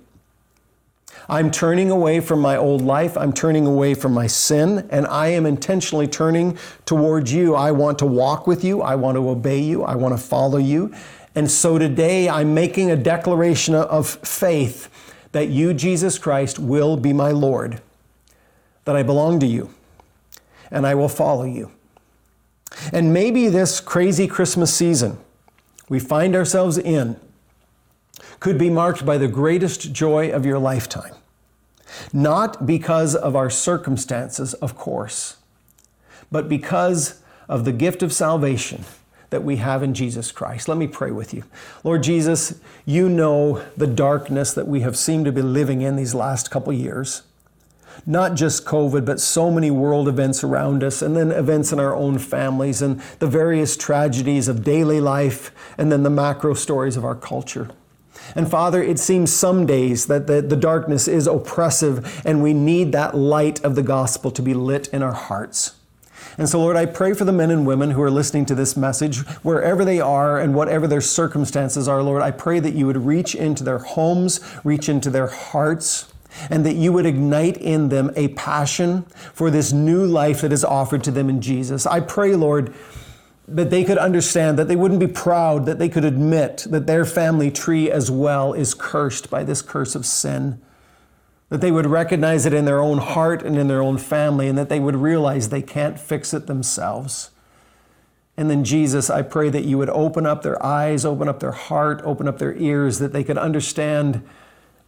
I'm 1.28 1.50
turning 1.50 1.90
away 1.90 2.20
from 2.20 2.40
my 2.40 2.56
old 2.56 2.82
life. 2.82 3.18
I'm 3.18 3.34
turning 3.34 3.66
away 3.66 3.94
from 3.96 4.14
my 4.14 4.28
sin, 4.28 4.88
and 4.92 5.08
I 5.08 5.28
am 5.30 5.46
intentionally 5.46 6.08
turning 6.08 6.58
towards 6.86 7.34
you. 7.34 7.56
I 7.56 7.72
want 7.72 7.98
to 8.00 8.06
walk 8.06 8.46
with 8.46 8.64
you. 8.64 8.82
I 8.82 8.96
want 8.96 9.16
to 9.16 9.28
obey 9.28 9.60
you. 9.60 9.84
I 9.84 9.96
want 9.96 10.16
to 10.16 10.24
follow 10.24 10.60
you. 10.60 10.94
And 11.34 11.50
so 11.50 11.80
today 11.80 12.30
I'm 12.30 12.54
making 12.54 12.92
a 12.92 12.96
declaration 12.96 13.74
of 13.74 14.08
faith 14.08 14.90
that 15.32 15.50
you, 15.50 15.74
Jesus 15.74 16.20
Christ, 16.20 16.60
will 16.60 16.96
be 16.96 17.12
my 17.12 17.32
Lord, 17.32 17.82
that 18.86 18.96
I 18.96 19.02
belong 19.02 19.40
to 19.40 19.48
you, 19.48 19.74
and 20.74 20.86
I 20.86 20.96
will 20.96 21.08
follow 21.08 21.46
you. 21.46 21.72
And 22.92 23.14
maybe 23.14 23.48
this 23.48 23.80
crazy 23.80 24.28
Christmas 24.28 24.74
season 24.74 25.18
we 25.88 26.00
find 26.00 26.36
ourselves 26.36 26.78
in 26.78 27.18
could 28.40 28.58
be 28.58 28.70
marked 28.70 29.06
by 29.06 29.18
the 29.18 29.28
greatest 29.28 29.94
joy 29.94 30.32
of 30.32 30.46
your 30.46 30.60
lifetime. 30.60 31.14
Not 32.12 32.66
because 32.66 33.16
of 33.16 33.36
our 33.36 33.50
circumstances, 33.50 34.54
of 34.56 34.76
course, 34.76 35.38
but 36.32 36.50
because 36.50 37.22
of 37.48 37.66
the 37.66 37.72
gift 37.72 38.02
of 38.02 38.12
salvation 38.12 38.86
that 39.30 39.44
we 39.44 39.58
have 39.58 39.84
in 39.84 39.94
Jesus 39.94 40.32
Christ. 40.32 40.68
Let 40.68 40.78
me 40.78 40.88
pray 40.88 41.12
with 41.12 41.34
you. 41.34 41.44
Lord 41.84 42.04
Jesus, 42.04 42.60
you 42.86 43.10
know 43.10 43.64
the 43.78 43.88
darkness 43.88 44.54
that 44.54 44.68
we 44.68 44.82
have 44.82 44.98
seemed 44.98 45.26
to 45.26 45.32
be 45.32 45.42
living 45.42 45.82
in 45.82 45.96
these 45.96 46.16
last 46.16 46.50
couple 46.50 46.74
years. 46.74 47.24
Not 48.06 48.36
just 48.36 48.66
COVID, 48.66 49.06
but 49.06 49.20
so 49.20 49.50
many 49.52 49.72
world 49.72 50.08
events 50.08 50.44
around 50.44 50.84
us, 50.84 51.02
and 51.02 51.16
then 51.16 51.32
events 51.32 51.72
in 51.72 51.80
our 51.80 51.96
own 51.96 52.18
families, 52.20 52.82
and 52.82 53.02
the 53.20 53.28
various 53.28 53.78
tragedies 53.78 54.48
of 54.48 54.64
daily 54.64 55.00
life, 55.00 55.52
and 55.78 55.92
then 55.92 56.04
the 56.04 56.10
macro 56.10 56.54
stories 56.54 56.98
of 56.98 57.06
our 57.06 57.16
culture. 57.16 57.70
And 58.36 58.50
Father, 58.50 58.82
it 58.82 59.00
seems 59.00 59.32
some 59.32 59.66
days 59.66 60.08
that 60.08 60.28
the, 60.28 60.42
the 60.42 60.56
darkness 60.56 61.08
is 61.08 61.28
oppressive 61.28 62.22
and 62.26 62.42
we 62.42 62.54
need 62.54 62.92
that 62.92 63.16
light 63.16 63.64
of 63.64 63.76
the 63.76 63.84
gospel 63.84 64.32
to 64.32 64.42
be 64.42 64.54
lit 64.54 64.88
in 64.90 65.04
our 65.04 65.14
hearts. 65.14 65.76
And 66.38 66.50
so, 66.50 66.60
Lord, 66.60 66.76
I 66.76 66.88
pray 66.88 67.14
for 67.14 67.26
the 67.26 67.32
men 67.32 67.52
and 67.52 67.68
women 67.68 67.92
who 67.92 68.02
are 68.02 68.10
listening 68.10 68.46
to 68.48 68.56
this 68.56 68.76
message, 68.76 69.20
wherever 69.44 69.86
they 69.86 70.00
are 70.00 70.40
and 70.40 70.56
whatever 70.56 70.88
their 70.88 71.02
circumstances 71.02 71.88
are, 71.88 72.02
Lord, 72.02 72.24
I 72.24 72.32
pray 72.32 72.60
that 72.60 72.74
you 72.74 72.88
would 72.88 73.06
reach 73.06 73.36
into 73.36 73.64
their 73.64 73.80
homes, 73.80 74.40
reach 74.64 74.90
into 74.90 75.12
their 75.12 75.28
hearts, 75.28 76.12
and 76.50 76.66
that 76.66 76.76
you 76.76 76.92
would 76.94 77.06
ignite 77.06 77.58
in 77.58 77.90
them 77.90 78.12
a 78.16 78.30
passion 78.30 79.04
for 79.34 79.50
this 79.50 79.72
new 79.72 80.06
life 80.06 80.42
that 80.42 80.52
is 80.52 80.64
offered 80.64 81.04
to 81.04 81.12
them 81.12 81.30
in 81.30 81.42
Jesus. 81.42 81.86
I 81.86 82.00
pray, 82.00 82.36
Lord, 82.36 82.74
that 83.48 83.70
they 83.70 83.84
could 83.84 83.98
understand, 83.98 84.58
that 84.58 84.68
they 84.68 84.76
wouldn't 84.76 85.00
be 85.00 85.08
proud, 85.08 85.66
that 85.66 85.80
they 85.80 85.90
could 85.90 86.06
admit 86.06 86.66
that 86.70 86.88
their 86.88 87.06
family 87.06 87.52
tree 87.52 87.92
as 87.92 88.10
well 88.10 88.54
is 88.54 88.74
cursed 88.74 89.30
by 89.30 89.44
this 89.44 89.62
curse 89.62 89.96
of 89.96 90.06
sin. 90.06 90.62
That 91.50 91.62
they 91.62 91.72
would 91.72 91.86
recognize 91.86 92.46
it 92.46 92.54
in 92.54 92.66
their 92.66 92.80
own 92.80 93.00
heart 93.00 93.44
and 93.44 93.58
in 93.58 93.68
their 93.68 93.82
own 93.82 93.98
family, 93.98 94.48
and 94.48 94.58
that 94.58 94.70
they 94.70 94.80
would 94.80 94.96
realize 94.96 95.50
they 95.50 95.62
can't 95.62 96.00
fix 96.00 96.34
it 96.34 96.48
themselves. 96.48 97.32
And 98.36 98.50
then, 98.50 98.64
Jesus, 98.64 99.10
I 99.10 99.22
pray 99.22 99.50
that 99.50 99.66
you 99.66 99.78
would 99.78 99.90
open 99.90 100.26
up 100.26 100.42
their 100.42 100.64
eyes, 100.66 101.06
open 101.06 101.28
up 101.28 101.40
their 101.40 101.52
heart, 101.52 102.02
open 102.04 102.28
up 102.28 102.40
their 102.40 102.56
ears, 102.56 102.98
that 103.00 103.14
they 103.14 103.24
could 103.24 103.38
understand 103.38 104.28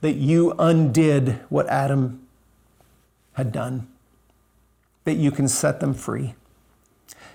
that 0.06 0.18
you 0.18 0.54
undid 0.60 1.39
what 1.50 1.65
Adam 1.68 2.22
had 3.34 3.52
done, 3.52 3.88
that 5.04 5.15
you 5.15 5.32
can 5.32 5.48
set 5.48 5.80
them 5.80 5.96
free. 5.96 6.36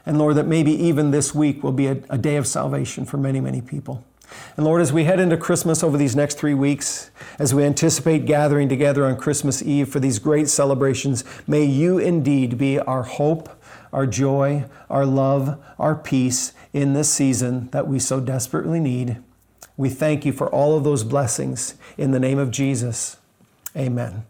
And 0.07 0.17
Lord, 0.17 0.37
that 0.37 0.47
maybe 0.47 0.71
even 0.71 1.11
this 1.11 1.35
week 1.35 1.65
will 1.65 1.73
be 1.73 1.89
a, 1.89 2.01
a, 2.09 2.17
day 2.17 2.37
of 2.37 2.47
salvation 2.47 3.05
for 3.05 3.17
many, 3.17 3.41
many 3.41 3.61
people. 3.61 4.05
And 4.57 4.65
Lord, 4.65 4.81
as 4.81 4.93
we 4.93 5.03
head 5.03 5.19
into 5.19 5.37
Christmas 5.37 5.83
over 5.83 5.97
these 5.97 6.15
next 6.15 6.39
three 6.39 6.55
weeks, 6.55 7.11
as 7.41 7.53
we 7.53 7.65
anticipate 7.65 8.25
gathering 8.25 8.69
together 8.69 9.05
on 9.05 9.17
Christmas 9.17 9.65
Eve 9.65 9.89
for 9.89 9.99
these 9.99 10.21
great 10.21 10.49
celebrations, 10.49 11.25
may 11.49 11.65
you 11.65 11.99
indeed 11.99 12.57
be 12.57 12.79
our 12.79 13.03
hope, 13.03 13.49
our 13.93 14.07
joy, 14.07 14.65
our 14.89 15.05
love, 15.05 15.61
our 15.77 15.97
peace 15.97 16.53
in 16.73 16.93
this 16.95 17.13
season 17.13 17.69
that 17.73 17.89
we 17.89 17.99
so 17.99 18.21
desperately 18.21 18.79
need. 18.79 19.17
We 19.81 19.89
thank 19.89 20.27
you 20.27 20.33
for 20.35 20.47
all 20.51 20.77
of 20.77 20.85
those 20.85 21.05
blessings 21.05 21.75
in 21.97 22.11
the 22.11 22.21
name 22.21 22.39
of 22.39 22.51
Jesus. 22.51 23.17
Amen. 23.75 24.27